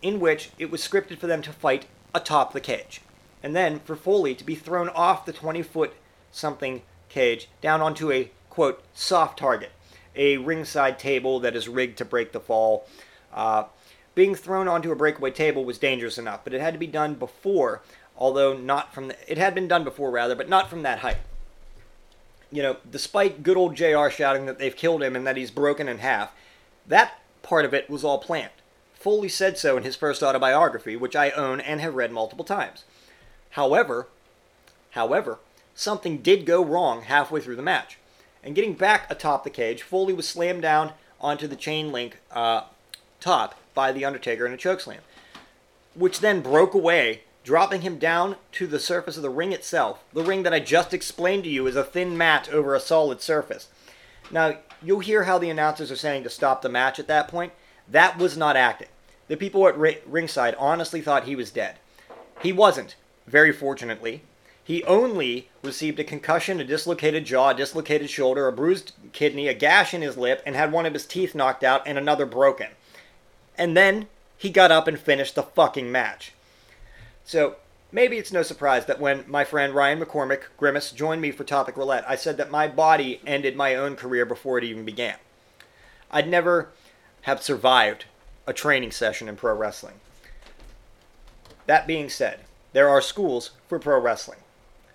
[0.00, 3.02] in which it was scripted for them to fight atop the cage,
[3.42, 5.94] and then for Foley to be thrown off the 20 foot
[6.30, 9.70] something cage down onto a quote soft target,
[10.16, 12.86] a ringside table that is rigged to break the fall.
[13.32, 13.64] Uh,
[14.14, 17.14] being thrown onto a breakaway table was dangerous enough, but it had to be done
[17.14, 17.82] before,
[18.16, 21.18] although not from the, it had been done before rather, but not from that height.
[22.50, 25.88] You know, despite good old JR shouting that they've killed him and that he's broken
[25.88, 26.32] in half,
[26.86, 28.50] that part of it was all planned.
[28.94, 32.84] Foley said so in his first autobiography, which I own and have read multiple times.
[33.50, 34.08] However,
[34.90, 35.38] however,
[35.74, 37.98] something did go wrong halfway through the match.
[38.44, 42.64] And getting back atop the cage, Foley was slammed down onto the chain link uh,
[43.18, 45.00] top by The Undertaker in a chokeslam,
[45.94, 50.04] which then broke away, dropping him down to the surface of the ring itself.
[50.12, 53.20] The ring that I just explained to you is a thin mat over a solid
[53.20, 53.68] surface.
[54.30, 57.52] Now, you'll hear how the announcers are saying to stop the match at that point.
[57.88, 58.88] That was not acting.
[59.28, 61.76] The people at ringside honestly thought he was dead.
[62.40, 62.96] He wasn't,
[63.26, 64.22] very fortunately.
[64.64, 69.54] He only received a concussion, a dislocated jaw, a dislocated shoulder, a bruised kidney, a
[69.54, 72.68] gash in his lip, and had one of his teeth knocked out and another broken.
[73.56, 76.32] And then he got up and finished the fucking match.
[77.24, 77.56] So
[77.92, 81.76] maybe it's no surprise that when my friend Ryan McCormick, Grimace, joined me for Topic
[81.76, 85.16] Roulette, I said that my body ended my own career before it even began.
[86.10, 86.70] I'd never
[87.22, 88.06] have survived
[88.46, 90.00] a training session in pro wrestling.
[91.66, 92.40] That being said,
[92.72, 94.40] there are schools for pro wrestling.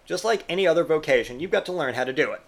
[0.06, 2.42] Just like any other vocation, you've got to learn how to do it.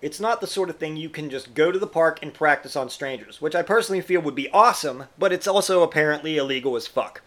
[0.00, 2.76] It's not the sort of thing you can just go to the park and practice
[2.76, 6.86] on strangers, which I personally feel would be awesome, but it's also apparently illegal as
[6.86, 7.22] fuck.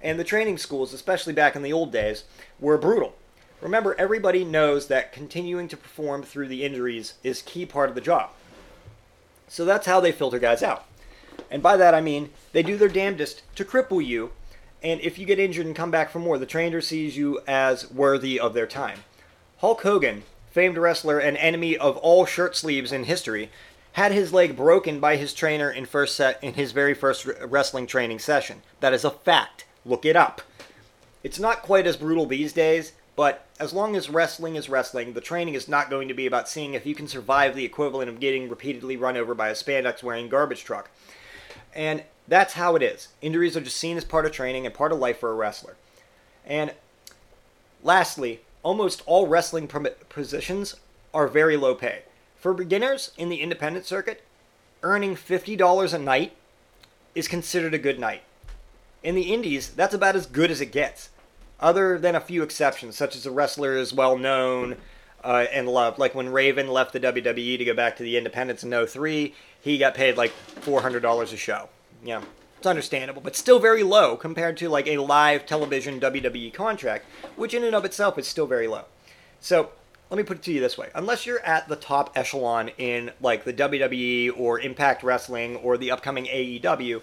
[0.00, 2.24] And the training schools, especially back in the old days,
[2.58, 3.14] were brutal.
[3.60, 8.00] Remember, everybody knows that continuing to perform through the injuries is key part of the
[8.00, 8.30] job.
[9.48, 10.86] So that's how they filter guys out.
[11.50, 14.32] And by that I mean they do their damnedest to cripple you,
[14.82, 17.90] and if you get injured and come back for more, the trainer sees you as
[17.90, 19.00] worthy of their time.
[19.58, 20.22] Hulk Hogan,
[20.58, 23.48] famed wrestler and enemy of all shirt sleeves in history,
[23.92, 27.86] had his leg broken by his trainer in first set in his very first wrestling
[27.86, 28.60] training session.
[28.80, 29.66] That is a fact.
[29.86, 30.42] Look it up.
[31.22, 35.20] It's not quite as brutal these days, but as long as wrestling is wrestling, the
[35.20, 38.18] training is not going to be about seeing if you can survive the equivalent of
[38.18, 40.90] getting repeatedly run over by a spandex wearing garbage truck.
[41.72, 43.06] And that's how it is.
[43.22, 45.76] Injuries are just seen as part of training and part of life for a wrestler.
[46.44, 46.74] And
[47.84, 49.68] lastly, almost all wrestling
[50.08, 50.76] positions
[51.14, 52.02] are very low pay.
[52.36, 54.22] For beginners in the independent circuit,
[54.82, 56.36] earning $50 a night
[57.14, 58.22] is considered a good night.
[59.02, 61.10] In the indies, that's about as good as it gets,
[61.60, 64.76] other than a few exceptions, such as a wrestler is well known,
[65.24, 65.98] uh, and loved.
[65.98, 69.78] Like when Raven left the WWE to go back to the Independents in 03, he
[69.78, 71.68] got paid like $400 a show.
[72.04, 72.22] Yeah,
[72.58, 77.06] it's understandable, but still very low compared to like a live television WWE contract,
[77.36, 78.84] which in and of itself is still very low.
[79.40, 79.70] So
[80.10, 83.12] let me put it to you this way: unless you're at the top echelon in
[83.20, 87.00] like the WWE or Impact Wrestling or the upcoming AEW,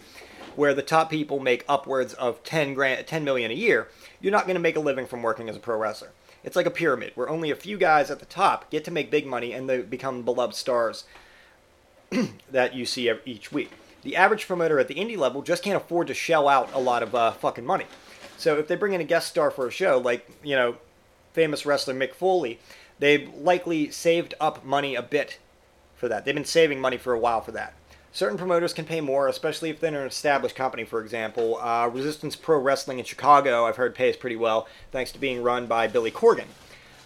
[0.57, 3.87] where the top people make upwards of 10 grand, 10 million a year,
[4.19, 6.11] you're not going to make a living from working as a pro wrestler.
[6.43, 9.09] It's like a pyramid where only a few guys at the top get to make
[9.09, 11.05] big money and they become beloved stars
[12.51, 13.71] that you see each week.
[14.05, 17.01] The average promoter at the indie level just can't afford to shell out a lot
[17.01, 17.85] of uh, fucking money.
[18.37, 20.75] So if they bring in a guest star for a show, like, you know,
[21.33, 22.59] famous wrestler Mick Foley,
[22.99, 25.39] they've likely saved up money a bit
[25.95, 26.23] for that.
[26.23, 27.73] They've been saving money for a while for that.
[28.11, 31.57] Certain promoters can pay more, especially if they're an established company, for example.
[31.59, 35.65] Uh, Resistance Pro Wrestling in Chicago, I've heard, pays pretty well, thanks to being run
[35.65, 36.45] by Billy Corgan.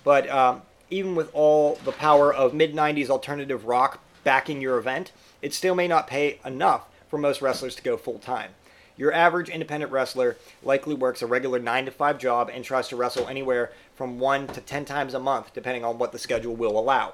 [0.04, 5.14] But um, even with all the power of mid 90s alternative rock backing your event,
[5.42, 8.52] it still may not pay enough for most wrestlers to go full time.
[8.98, 12.98] Your average independent wrestler likely works a regular 9 to 5 job and tries to
[12.98, 16.78] wrestle anywhere from 1 to 10 times a month, depending on what the schedule will
[16.78, 17.14] allow.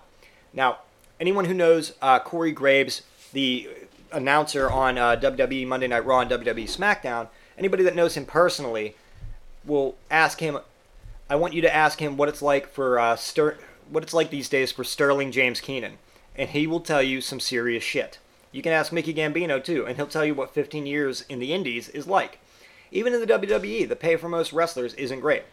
[0.52, 0.80] Now,
[1.20, 3.04] anyone who knows uh, Corey Graves,
[3.34, 3.70] the
[4.12, 8.96] announcer on uh, WWE Monday Night Raw and WWE SmackDown, anybody that knows him personally
[9.64, 10.60] will ask him.
[11.30, 13.58] I want you to ask him what it's like for uh, Ster-
[13.90, 15.98] what it's like these days for Sterling James Keenan,
[16.38, 18.20] and he will tell you some serious shit.
[18.52, 21.54] You can ask Mickey Gambino too, and he'll tell you what 15 years in the
[21.54, 22.40] Indies is like.
[22.92, 25.44] Even in the WWE, the pay for most wrestlers isn't great.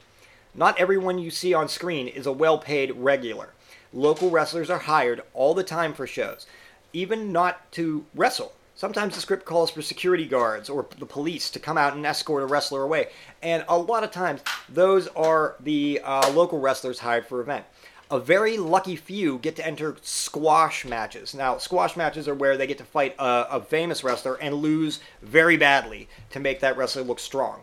[0.54, 3.50] Not everyone you see on screen is a well paid regular.
[3.92, 6.46] Local wrestlers are hired all the time for shows
[6.92, 8.52] even not to wrestle.
[8.74, 12.42] Sometimes the script calls for security guards or the police to come out and escort
[12.42, 13.08] a wrestler away.
[13.42, 17.64] And a lot of times, those are the uh, local wrestlers hired for event.
[18.12, 21.32] A very lucky few get to enter squash matches.
[21.34, 25.00] Now, squash matches are where they get to fight a, a famous wrestler and lose
[25.22, 27.60] very badly to make that wrestler look strong.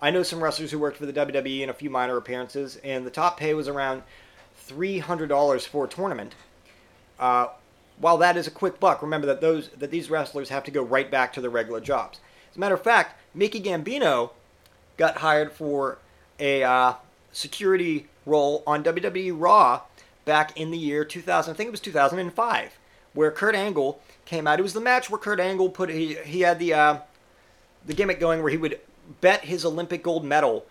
[0.00, 3.04] I know some wrestlers who worked for the WWE in a few minor appearances, and
[3.04, 4.04] the top pay was around
[4.68, 6.36] $300 for a tournament.
[7.18, 7.48] Uh,
[7.98, 10.84] while that is a quick buck, remember that those that these wrestlers have to go
[10.84, 12.20] right back to their regular jobs.
[12.52, 14.30] As a matter of fact, Mickey Gambino
[14.96, 15.98] got hired for
[16.38, 16.94] a uh,
[17.32, 19.82] security role on WWE Raw
[20.28, 21.52] back in the year 2000.
[21.52, 22.78] I think it was 2005,
[23.14, 24.60] where Kurt Angle came out.
[24.60, 26.98] It was the match where Kurt Angle put he he had the uh,
[27.84, 28.78] the gimmick going where he would
[29.20, 30.66] bet his Olympic gold medal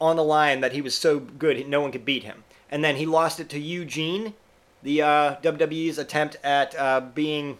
[0.00, 2.96] on the line that he was so good no one could beat him, and then
[2.96, 4.34] he lost it to Eugene
[4.82, 7.58] the uh, WWE's attempt at uh, being,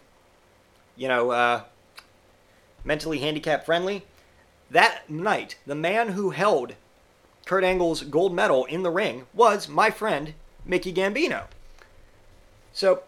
[0.97, 1.63] you know, uh,
[2.85, 4.05] mentally handicap friendly.
[4.71, 6.75] That night, the man who held
[7.47, 10.35] Kurt Angle's gold medal in the ring was my friend
[10.69, 11.45] Mickey Gambino.
[12.73, 13.03] So,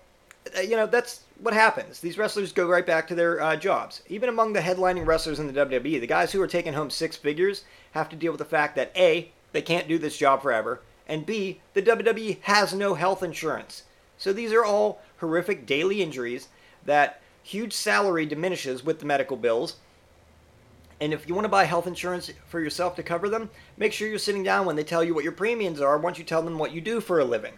[0.56, 2.00] uh, you know, that's what happens.
[2.00, 4.02] These wrestlers go right back to their uh, jobs.
[4.08, 7.16] Even among the headlining wrestlers in the WWE, the guys who are taking home six
[7.16, 10.80] figures have to deal with the fact that A, they can't do this job forever,
[11.06, 13.82] and B, the WWE has no health insurance.
[14.16, 16.48] So these are all horrific daily injuries
[16.84, 19.76] that huge salary diminishes with the medical bills.
[21.00, 24.08] And if you want to buy health insurance for yourself to cover them, make sure
[24.08, 26.58] you're sitting down when they tell you what your premiums are once you tell them
[26.58, 27.54] what you do for a living.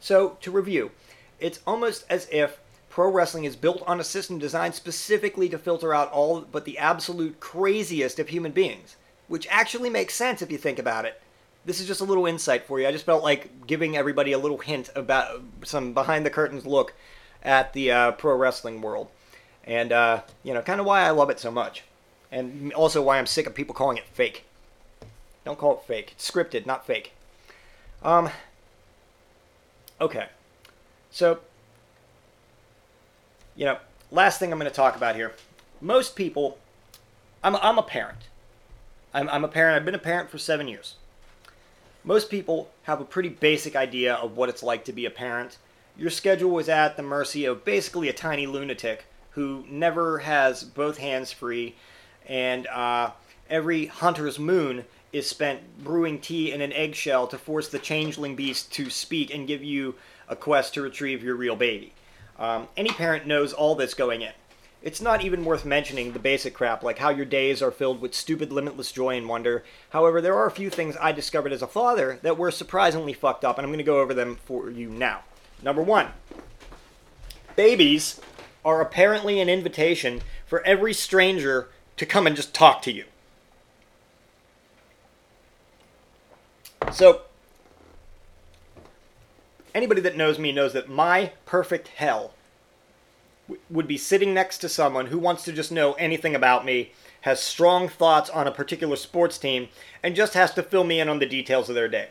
[0.00, 0.90] So, to review,
[1.38, 5.94] it's almost as if pro wrestling is built on a system designed specifically to filter
[5.94, 8.96] out all but the absolute craziest of human beings,
[9.28, 11.20] which actually makes sense if you think about it
[11.66, 12.86] this is just a little insight for you.
[12.86, 16.94] I just felt like giving everybody a little hint about some behind the curtains look
[17.42, 19.08] at the uh, pro wrestling world,
[19.64, 21.82] and uh, you know, kind of why I love it so much,
[22.30, 24.44] and also why I'm sick of people calling it fake.
[25.44, 26.12] Don't call it fake.
[26.12, 27.12] It's scripted, not fake.
[28.02, 28.30] Um.
[30.00, 30.26] Okay,
[31.10, 31.40] so
[33.54, 33.78] you know,
[34.10, 35.32] last thing I'm going to talk about here.
[35.80, 36.58] Most people,
[37.42, 38.28] I'm I'm a parent.
[39.14, 39.76] I'm I'm a parent.
[39.76, 40.96] I've been a parent for seven years
[42.06, 45.58] most people have a pretty basic idea of what it's like to be a parent.
[45.98, 50.98] Your schedule is at the mercy of basically a tiny lunatic who never has both
[50.98, 51.74] hands free,
[52.26, 53.10] and uh,
[53.48, 58.72] every hunter's moon is spent brewing tea in an eggshell to force the changeling beast
[58.72, 59.94] to speak and give you
[60.28, 61.92] a quest to retrieve your real baby.
[62.38, 64.32] Um, any parent knows all this going in.
[64.82, 68.14] It's not even worth mentioning the basic crap, like how your days are filled with
[68.14, 69.64] stupid, limitless joy and wonder.
[69.90, 73.44] However, there are a few things I discovered as a father that were surprisingly fucked
[73.44, 75.22] up, and I'm going to go over them for you now.
[75.62, 76.08] Number one
[77.56, 78.20] babies
[78.64, 83.04] are apparently an invitation for every stranger to come and just talk to you.
[86.92, 87.22] So,
[89.74, 92.32] anybody that knows me knows that my perfect hell
[93.70, 96.92] would be sitting next to someone who wants to just know anything about me,
[97.22, 99.68] has strong thoughts on a particular sports team,
[100.02, 102.08] and just has to fill me in on the details of their day.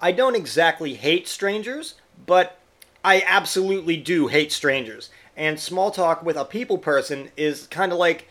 [0.00, 1.94] I don't exactly hate strangers,
[2.26, 2.58] but
[3.04, 5.10] I absolutely do hate strangers.
[5.36, 8.28] And small talk with a people person is kind of like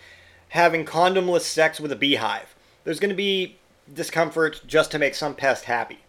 [0.50, 2.56] having condomless sex with a beehive.
[2.84, 3.58] There's going to be
[3.94, 6.00] discomfort just to make some pest happy.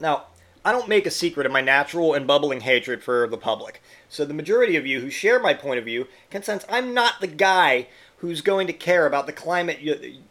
[0.00, 0.24] Now,
[0.64, 3.82] I don't make a secret of my natural and bubbling hatred for the public.
[4.08, 7.20] So the majority of you who share my point of view can sense I'm not
[7.20, 7.86] the guy
[8.18, 9.78] who's going to care about the climate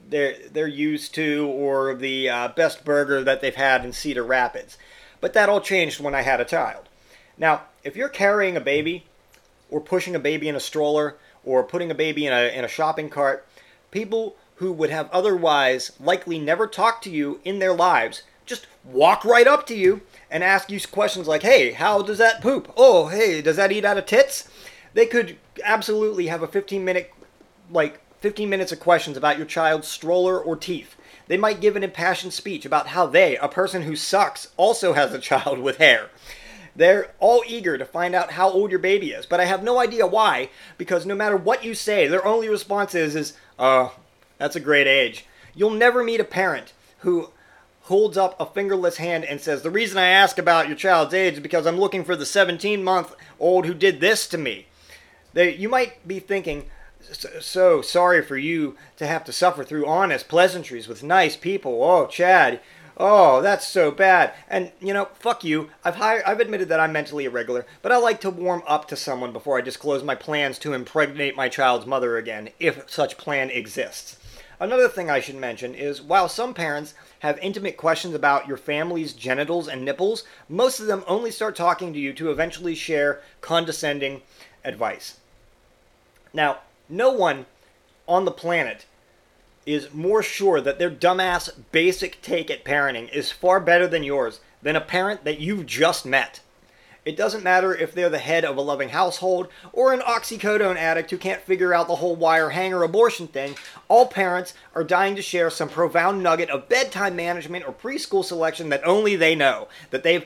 [0.08, 4.78] they're they're used to or the uh, best burger that they've had in Cedar Rapids.
[5.22, 6.88] But that all changed when I had a child.
[7.38, 9.06] Now, if you're carrying a baby,
[9.72, 11.16] or pushing a baby in a stroller,
[11.50, 13.46] or putting a baby in a in a shopping cart,
[13.90, 19.24] people who would have otherwise likely never talked to you in their lives just walk
[19.24, 22.72] right up to you and ask you questions like, "Hey, how does that poop?
[22.76, 24.50] Oh, hey, does that eat out of tits?"
[24.94, 27.12] They could absolutely have a 15 minute
[27.72, 30.96] like 15 minutes of questions about your child's stroller or teeth.
[31.28, 35.14] They might give an impassioned speech about how they, a person who sucks, also has
[35.14, 36.10] a child with hair.
[36.80, 39.80] They're all eager to find out how old your baby is, but I have no
[39.80, 43.90] idea why, because no matter what you say, their only response is, is uh,
[44.38, 45.26] that's a great age.
[45.54, 47.32] You'll never meet a parent who
[47.82, 51.34] holds up a fingerless hand and says, The reason I ask about your child's age
[51.34, 54.68] is because I'm looking for the 17 month old who did this to me.
[55.34, 56.68] They, you might be thinking,
[57.42, 61.84] so sorry for you to have to suffer through honest pleasantries with nice people.
[61.84, 62.62] Oh, Chad.
[63.02, 64.34] Oh, that's so bad.
[64.50, 65.70] And you know, fuck you.
[65.86, 68.98] I've hired, I've admitted that I'm mentally irregular, but I like to warm up to
[68.98, 73.50] someone before I disclose my plans to impregnate my child's mother again, if such plan
[73.52, 74.18] exists.
[74.60, 79.14] Another thing I should mention is while some parents have intimate questions about your family's
[79.14, 84.22] genitals and nipples, most of them only start talking to you to eventually share condescending
[84.66, 85.18] advice.
[86.34, 87.46] Now, no one
[88.06, 88.86] on the planet
[89.74, 94.40] is more sure that their dumbass basic take at parenting is far better than yours
[94.64, 96.40] than a parent that you've just met.
[97.06, 101.12] It doesn't matter if they're the head of a loving household or an oxycodone addict
[101.12, 103.56] who can't figure out the whole wire hanger abortion thing.
[103.88, 108.70] All parents are dying to share some profound nugget of bedtime management or preschool selection
[108.70, 110.26] that only they know, that they've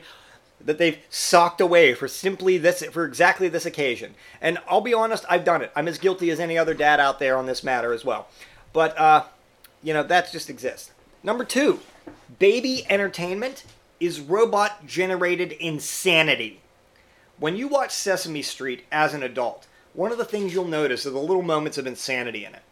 [0.64, 4.14] that they've socked away for simply this for exactly this occasion.
[4.40, 5.70] And I'll be honest, I've done it.
[5.76, 8.28] I'm as guilty as any other dad out there on this matter as well.
[8.72, 9.24] But uh,
[9.84, 10.90] you know, that just exists.
[11.22, 11.78] Number two,
[12.38, 13.64] baby entertainment
[14.00, 16.60] is robot generated insanity.
[17.38, 21.10] When you watch Sesame Street as an adult, one of the things you'll notice are
[21.10, 22.62] the little moments of insanity in it.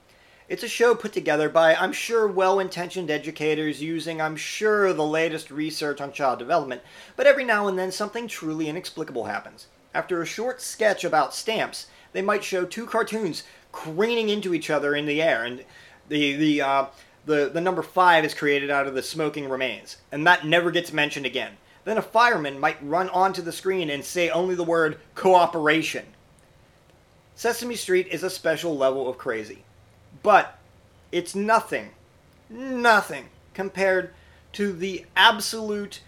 [0.49, 5.05] It's a show put together by, I'm sure, well intentioned educators using, I'm sure, the
[5.05, 6.83] latest research on child development,
[7.15, 9.67] but every now and then something truly inexplicable happens.
[9.95, 14.95] After a short sketch about stamps, they might show two cartoons craning into each other
[14.95, 15.65] in the air, and
[16.09, 16.86] the, the, uh,
[17.26, 20.92] the, the number five is created out of the smoking remains, and that never gets
[20.92, 21.53] mentioned again.
[21.84, 26.07] Then a fireman might run onto the screen and say only the word cooperation.
[27.34, 29.64] Sesame Street is a special level of crazy.
[30.22, 30.59] But
[31.11, 31.90] it's nothing,
[32.48, 34.11] nothing compared
[34.53, 36.00] to the absolute,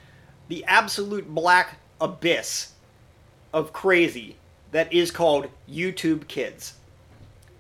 [0.49, 2.73] the absolute black abyss
[3.53, 4.37] of crazy
[4.71, 6.75] that is called YouTube Kids.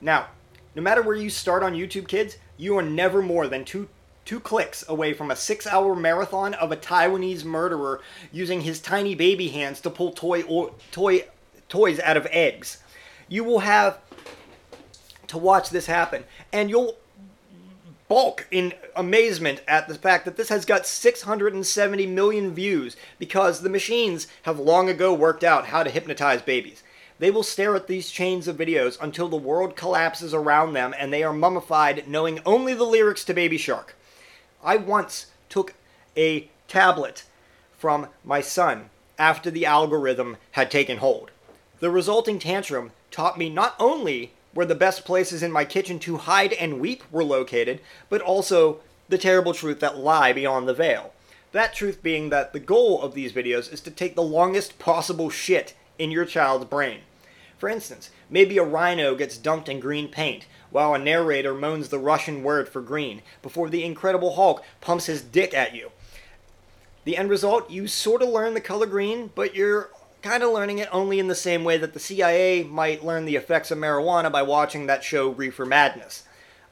[0.01, 0.28] Now,
[0.75, 3.89] no matter where you start on YouTube Kids, you are never more than two
[4.25, 8.01] two clicks away from a six-hour marathon of a Taiwanese murderer
[8.33, 11.27] using his tiny baby hands to pull toy or, toy
[11.68, 12.79] toys out of eggs.
[13.29, 13.99] You will have
[15.27, 16.25] to watch this happen.
[16.53, 16.97] And you'll
[18.07, 23.68] balk in amazement at the fact that this has got 670 million views because the
[23.68, 26.84] machines have long ago worked out how to hypnotize babies.
[27.19, 31.12] They will stare at these chains of videos until the world collapses around them and
[31.12, 33.95] they are mummified, knowing only the lyrics to Baby Shark.
[34.62, 35.75] I once took
[36.17, 37.25] a tablet
[37.79, 41.31] from my son after the algorithm had taken hold.
[41.79, 46.17] The resulting tantrum taught me not only where the best places in my kitchen to
[46.17, 51.12] hide and weep were located, but also the terrible truth that lie beyond the veil.
[51.53, 55.31] That truth being that the goal of these videos is to take the longest possible
[55.31, 57.01] shit in your child's brain.
[57.59, 61.99] For instance, maybe a rhino gets dunked in green paint, while a narrator moans the
[61.99, 65.91] Russian word for green, before the Incredible Hulk pumps his dick at you.
[67.05, 69.91] The end result, you sort of learn the color green, but you're
[70.23, 73.37] kind of learning it only in the same way that the CIA might learn the
[73.37, 76.25] effects of marijuana by watching that show Reefer Madness.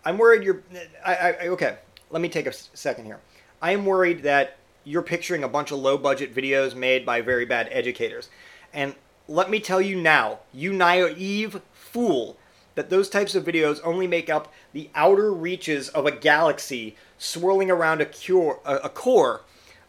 [0.04, 0.62] I'm worried you're.
[1.04, 1.76] I, I, okay,
[2.10, 3.20] let me take a second here.
[3.60, 7.44] I am worried that you're picturing a bunch of low budget videos made by very
[7.44, 8.28] bad educators.
[8.72, 8.94] And
[9.28, 12.36] let me tell you now, you naive fool,
[12.74, 17.70] that those types of videos only make up the outer reaches of a galaxy swirling
[17.70, 19.42] around a, cure, a, core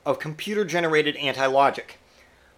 [0.06, 1.98] of computer generated anti logic.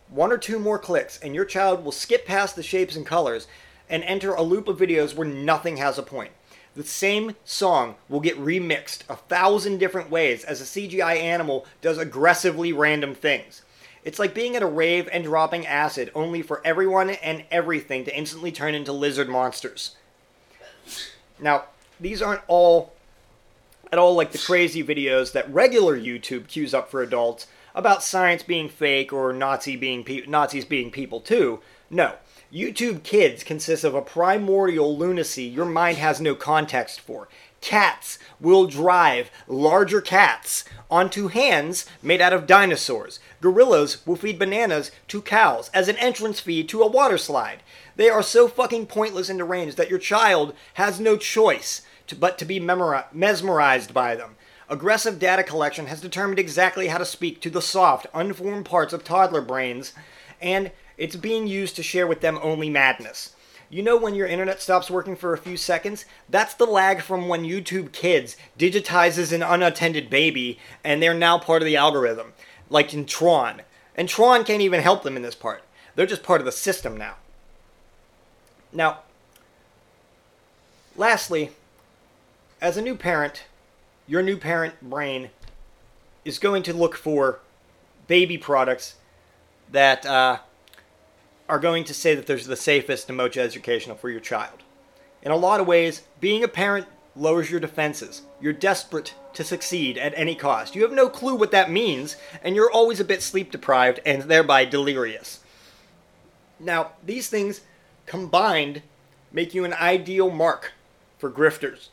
[0.09, 3.47] One or two more clicks, and your child will skip past the shapes and colors
[3.89, 6.31] and enter a loop of videos where nothing has a point.
[6.75, 11.97] The same song will get remixed a thousand different ways as a CGI animal does
[11.97, 13.61] aggressively random things.
[14.05, 18.15] It's like being at a rave and dropping acid, only for everyone and everything to
[18.15, 19.95] instantly turn into lizard monsters.
[21.39, 21.65] Now,
[21.99, 22.93] these aren't all
[23.91, 28.43] at all like the crazy videos that regular YouTube queues up for adults about science
[28.43, 31.59] being fake or Nazi being pe- Nazis being people too.
[31.89, 32.13] No,
[32.53, 37.27] YouTube Kids consists of a primordial lunacy your mind has no context for.
[37.65, 43.19] Cats will drive larger cats onto hands made out of dinosaurs.
[43.41, 47.63] Gorillas will feed bananas to cows as an entrance fee to a water slide.
[47.95, 52.37] They are so fucking pointless and deranged that your child has no choice to, but
[52.37, 54.35] to be memori- mesmerized by them.
[54.69, 59.03] Aggressive data collection has determined exactly how to speak to the soft, unformed parts of
[59.03, 59.91] toddler brains,
[60.39, 63.35] and it's being used to share with them only madness.
[63.69, 66.05] You know when your internet stops working for a few seconds?
[66.29, 71.61] That's the lag from when YouTube Kids digitizes an unattended baby and they're now part
[71.61, 72.33] of the algorithm,
[72.69, 73.63] like in Tron.
[73.95, 75.63] And Tron can't even help them in this part.
[75.95, 77.15] They're just part of the system now.
[78.71, 78.99] Now,
[80.95, 81.51] lastly,
[82.61, 83.45] as a new parent,
[84.05, 85.29] your new parent brain
[86.23, 87.39] is going to look for
[88.07, 88.95] baby products
[89.71, 90.39] that uh,
[91.47, 94.63] are going to say that there's the safest and most educational for your child.
[95.21, 98.23] In a lot of ways, being a parent lowers your defenses.
[98.41, 100.75] You're desperate to succeed at any cost.
[100.75, 104.23] You have no clue what that means, and you're always a bit sleep deprived and
[104.23, 105.39] thereby delirious.
[106.59, 107.61] Now, these things
[108.05, 108.81] combined
[109.31, 110.73] make you an ideal mark
[111.17, 111.89] for grifters.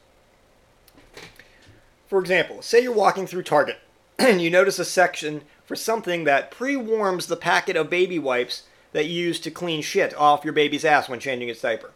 [2.07, 3.79] For example, say you're walking through Target
[4.19, 8.65] and you notice a section for something that pre warms the packet of baby wipes
[8.93, 11.91] that you use to clean shit off your baby's ass when changing its diaper.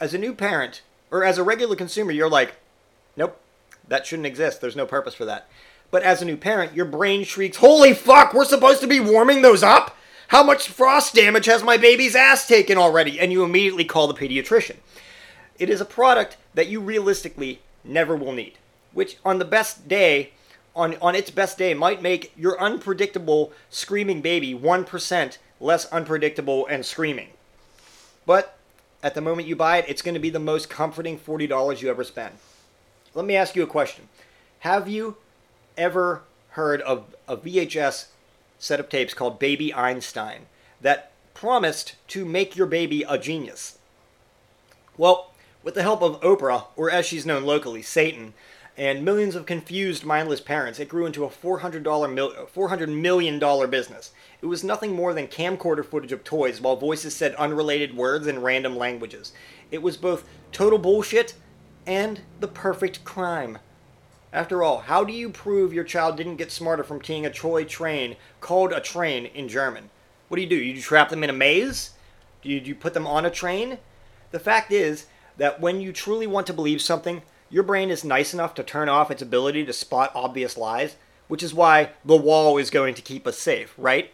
[0.00, 2.54] As a new parent, or as a regular consumer, you're like,
[3.16, 3.38] nope,
[3.88, 4.60] that shouldn't exist.
[4.60, 5.48] There's no purpose for that.
[5.90, 9.42] But as a new parent, your brain shrieks, Holy fuck, we're supposed to be warming
[9.42, 9.96] those up?
[10.28, 13.20] How much frost damage has my baby's ass taken already?
[13.20, 14.76] And you immediately call the pediatrician.
[15.58, 18.54] It is a product that you realistically never will need,
[18.94, 20.32] which on the best day,
[20.74, 26.84] on, on its best day, might make your unpredictable screaming baby 1% less unpredictable and
[26.84, 27.28] screaming.
[28.26, 28.58] But
[29.02, 31.88] at the moment you buy it, it's going to be the most comforting $40 you
[31.88, 32.34] ever spend.
[33.14, 34.08] Let me ask you a question.
[34.60, 35.16] Have you
[35.76, 38.06] ever heard of a VHS
[38.58, 40.46] set of tapes called Baby Einstein
[40.80, 43.78] that promised to make your baby a genius?
[44.96, 45.32] Well,
[45.62, 48.34] with the help of Oprah, or as she's known locally, Satan,
[48.76, 53.38] and millions of confused, mindless parents, it grew into a $400 mil- $400 million
[53.70, 54.12] business.
[54.40, 58.40] It was nothing more than camcorder footage of toys while voices said unrelated words in
[58.40, 59.32] random languages.
[59.70, 61.34] It was both total bullshit
[61.86, 63.58] and the perfect crime.
[64.32, 67.64] After all, how do you prove your child didn't get smarter from seeing a toy
[67.64, 69.90] train called a train in German?
[70.28, 70.56] What do you do?
[70.56, 71.90] You trap them in a maze?
[72.40, 73.78] Do you, do you put them on a train?
[74.30, 75.06] The fact is
[75.36, 77.20] that when you truly want to believe something,
[77.52, 80.96] your brain is nice enough to turn off its ability to spot obvious lies,
[81.28, 84.10] which is why the wall is going to keep us safe, right?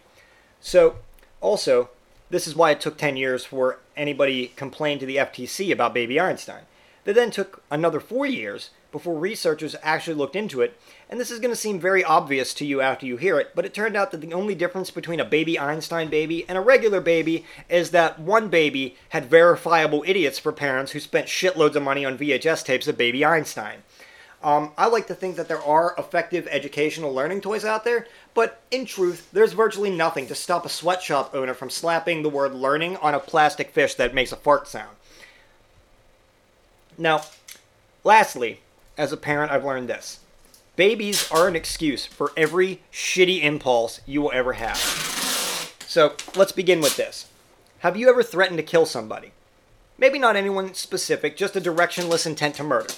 [0.61, 0.97] So,
[1.41, 1.91] also,
[2.31, 6.19] this is why it took 10 years for anybody complained to the FTC about Baby
[6.19, 6.63] Einstein.
[7.05, 10.79] They then took another four years before researchers actually looked into it,
[11.11, 13.65] and this is going to seem very obvious to you after you hear it, but
[13.65, 17.01] it turned out that the only difference between a baby Einstein baby and a regular
[17.01, 22.05] baby is that one baby had verifiable idiots for parents who spent shitloads of money
[22.05, 23.83] on VHS tapes of Baby Einstein.
[24.43, 28.63] Um, I like to think that there are effective educational learning toys out there, but
[28.71, 32.97] in truth, there's virtually nothing to stop a sweatshop owner from slapping the word learning
[32.99, 34.97] on a plastic fish that makes a fart sound.
[36.97, 37.23] Now,
[38.05, 38.61] lastly,
[38.99, 40.21] as a parent, I've learned this
[40.77, 44.77] babies are an excuse for every shitty impulse you will ever have.
[45.89, 47.27] So, let's begin with this.
[47.81, 49.33] Have you ever threatened to kill somebody?
[49.99, 52.93] Maybe not anyone specific, just a directionless intent to murder.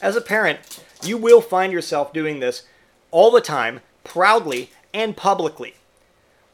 [0.00, 2.64] As a parent, you will find yourself doing this
[3.12, 5.74] all the time, proudly and publicly.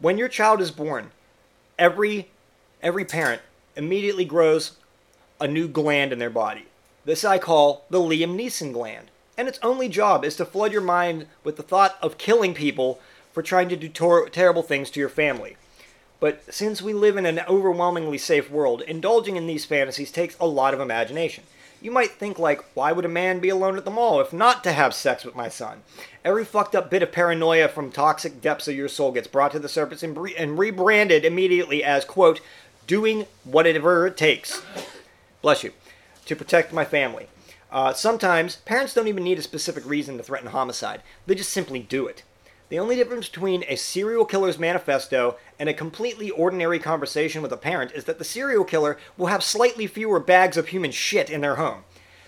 [0.01, 1.13] When your child is born,
[1.79, 2.29] every
[2.83, 3.41] every parent
[3.75, 4.73] immediately grows
[5.41, 6.67] a new gland in their body.
[7.05, 9.11] This I call the Liam Neeson gland.
[9.37, 13.01] And its only job is to flood your mind with the thought of killing people
[13.33, 15.57] for trying to do tor- terrible things to your family.
[16.21, 20.47] But since we live in an overwhelmingly safe world, indulging in these fantasies takes a
[20.47, 21.45] lot of imagination.
[21.81, 24.65] You might think, like, why would a man be alone at the mall if not
[24.65, 25.83] to have sex with my son?
[26.25, 29.61] Every fucked up bit of paranoia from toxic depths of your soul gets brought to
[29.61, 32.41] the surface and, bre- and rebranded immediately as, quote,
[32.89, 34.61] doing whatever it takes.
[35.41, 35.73] Bless you.
[36.29, 37.27] To protect my family.
[37.73, 41.79] Uh, sometimes, parents don't even need a specific reason to threaten homicide, they just simply
[41.79, 42.23] do it.
[42.69, 47.57] The only difference between a serial killer's manifesto and a completely ordinary conversation with a
[47.57, 51.41] parent is that the serial killer will have slightly fewer bags of human shit in
[51.41, 51.85] their home.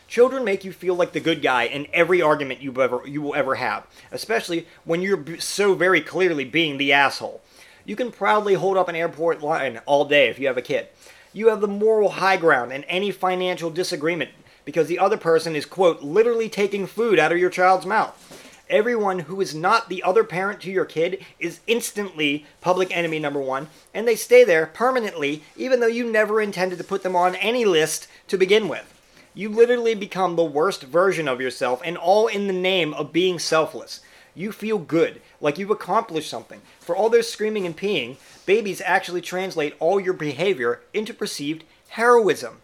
[0.09, 3.35] Children make you feel like the good guy in every argument you ever you will
[3.35, 7.43] ever have, especially when you're so very clearly being the asshole.
[7.85, 10.89] You can proudly hold up an airport line all day if you have a kid.
[11.33, 14.31] You have the moral high ground in any financial disagreement
[14.65, 18.31] because the other person is quote literally taking food out of your child's mouth
[18.71, 23.41] everyone who is not the other parent to your kid is instantly public enemy number
[23.41, 27.35] one, and they stay there permanently, even though you never intended to put them on
[27.37, 28.97] any list to begin with.
[29.35, 33.39] You literally become the worst version of yourself, and all in the name of being
[33.39, 34.01] selfless.
[34.35, 36.63] You feel good, like you've accomplished something.
[36.79, 38.17] For all their screaming and peeing,
[38.51, 42.61] babies actually translate all your behavior into perceived heroism.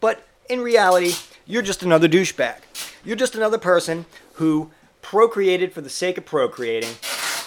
[0.00, 1.12] But in reality,
[1.46, 2.56] you're just another douchebag.
[3.04, 6.90] You're just another person who procreated for the sake of procreating,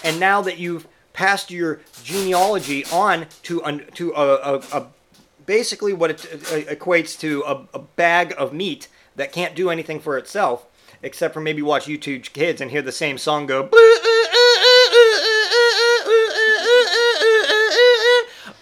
[0.02, 4.86] and now that you've passed your genealogy on to an, to a, a, a
[5.44, 10.00] basically what it uh, equates to a, a bag of meat that can't do anything
[10.00, 10.64] for itself,
[11.02, 13.68] except for maybe watch YouTube Kids and hear the same song go.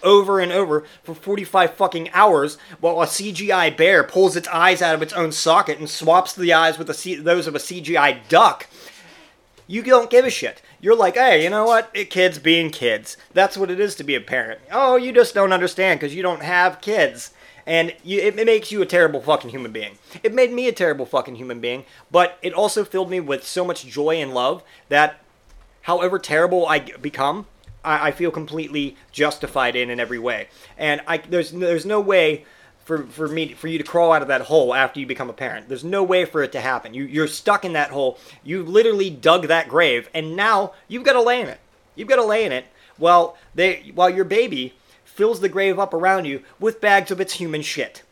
[0.03, 4.95] Over and over for 45 fucking hours while a CGI bear pulls its eyes out
[4.95, 8.27] of its own socket and swaps the eyes with the C- those of a CGI
[8.27, 8.67] duck.
[9.67, 10.61] You don't give a shit.
[10.81, 11.89] You're like, hey, you know what?
[11.93, 13.15] It, kids being kids.
[13.33, 14.59] That's what it is to be a parent.
[14.71, 17.31] Oh, you just don't understand because you don't have kids.
[17.65, 19.97] And you, it, it makes you a terrible fucking human being.
[20.23, 23.63] It made me a terrible fucking human being, but it also filled me with so
[23.63, 25.21] much joy and love that
[25.83, 27.45] however terrible I become,
[27.83, 30.47] I, I feel completely justified in in every way.
[30.77, 32.45] And I, there's, there's no way
[32.83, 35.33] for, for me for you to crawl out of that hole after you become a
[35.33, 35.69] parent.
[35.69, 36.93] There's no way for it to happen.
[36.93, 38.17] You you're stuck in that hole.
[38.43, 41.59] You literally dug that grave, and now you've got to lay in it.
[41.95, 42.65] You've got to lay in it
[42.97, 44.73] while they while your baby
[45.05, 48.03] fills the grave up around you with bags of its human shit.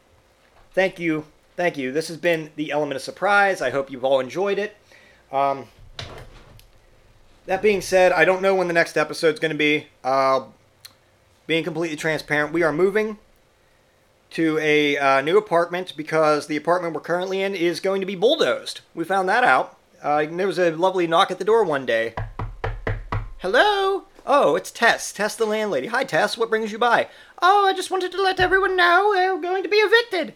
[0.73, 1.25] Thank you,
[1.55, 1.91] thank you.
[1.91, 3.61] This has been the element of surprise.
[3.61, 4.77] I hope you've all enjoyed it.
[5.31, 5.67] Um,
[7.49, 9.88] that being said, I don't know when the next episode's going to be.
[10.03, 10.43] Uh,
[11.47, 13.17] being completely transparent, we are moving
[14.30, 18.13] to a uh, new apartment because the apartment we're currently in is going to be
[18.13, 18.81] bulldozed.
[18.93, 19.76] We found that out.
[19.99, 22.13] Uh, there was a lovely knock at the door one day.
[23.39, 24.03] Hello?
[24.27, 25.11] Oh, it's Tess.
[25.11, 25.88] Tess, the landlady.
[25.88, 26.38] Hi, Tess.
[26.38, 27.07] What brings you by?
[27.41, 30.35] Oh, I just wanted to let everyone know we're going to be evicted.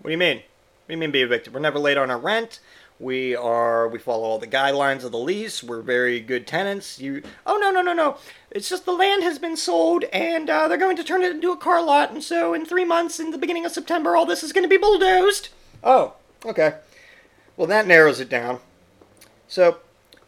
[0.00, 0.38] What do you mean?
[0.38, 1.52] What do you mean be evicted?
[1.52, 2.60] We're never late on our rent.
[3.00, 3.88] We are.
[3.88, 5.64] We follow all the guidelines of the lease.
[5.64, 7.00] We're very good tenants.
[7.00, 7.22] You.
[7.44, 8.18] Oh no no no no!
[8.52, 11.50] It's just the land has been sold, and uh, they're going to turn it into
[11.50, 12.12] a car lot.
[12.12, 14.68] And so, in three months, in the beginning of September, all this is going to
[14.68, 15.48] be bulldozed.
[15.82, 16.14] Oh,
[16.46, 16.74] okay.
[17.56, 18.60] Well, that narrows it down.
[19.48, 19.78] So,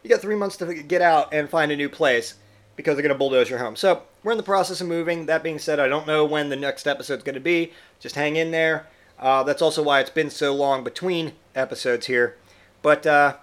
[0.03, 2.35] you got three months to get out and find a new place
[2.75, 3.77] because they're going to bulldoze your home.
[3.77, 5.25] So, we're in the process of moving.
[5.25, 7.71] That being said, I don't know when the next episode's going to be.
[8.01, 8.87] Just hang in there.
[9.17, 12.35] Uh, that's also why it's been so long between episodes here.
[12.81, 13.37] But uh,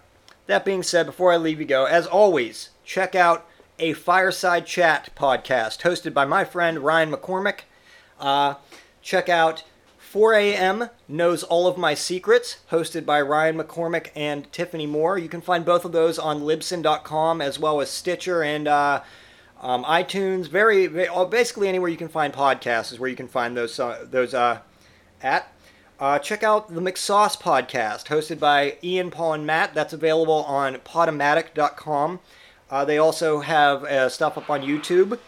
[0.46, 3.46] that being said, before I leave you go, as always, check out
[3.78, 7.60] a Fireside Chat podcast hosted by my friend Ryan McCormick.
[8.20, 8.54] Uh,
[9.02, 9.64] check out
[9.98, 10.90] 4 a.m.
[11.08, 15.18] Knows All of My Secrets, hosted by Ryan McCormick and Tiffany Moore.
[15.18, 19.02] You can find both of those on Libsyn.com as well as Stitcher and uh,
[19.60, 20.46] um, iTunes.
[20.46, 24.06] Very, very, basically anywhere you can find podcasts is where you can find those uh,
[24.08, 24.60] those uh,
[25.20, 25.52] at.
[26.04, 29.72] Uh, check out the McSauce podcast, hosted by Ian, Paul, and Matt.
[29.72, 32.20] That's available on Podomatic.com.
[32.70, 35.18] Uh, they also have uh, stuff up on YouTube.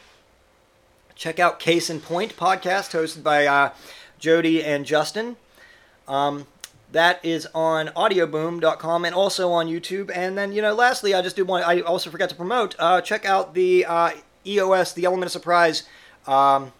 [1.14, 3.72] Check out Case in Point podcast, hosted by uh,
[4.18, 5.36] Jody and Justin.
[6.06, 6.46] Um,
[6.92, 10.10] that is on audioboom.com and also on YouTube.
[10.14, 13.00] And then, you know, lastly, I just did want, I also forgot to promote, uh,
[13.00, 14.10] check out the uh,
[14.46, 15.84] EOS, the Element of Surprise
[16.26, 16.74] um,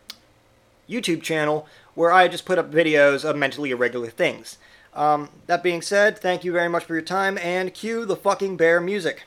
[0.86, 1.66] YouTube channel
[1.97, 4.59] where I just put up videos of mentally irregular things.
[4.94, 8.56] Um, that being said, thank you very much for your time and cue the fucking
[8.56, 9.24] bear music.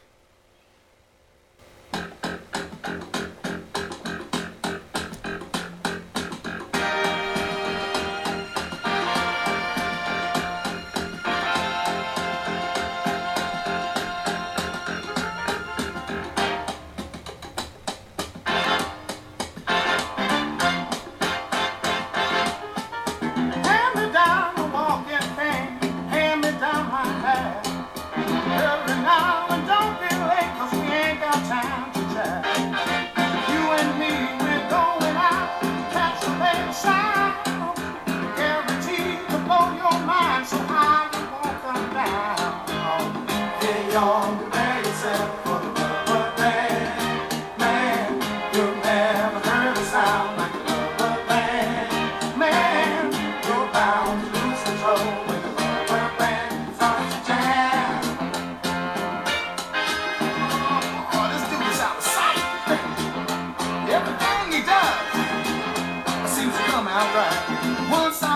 [67.99, 68.28] So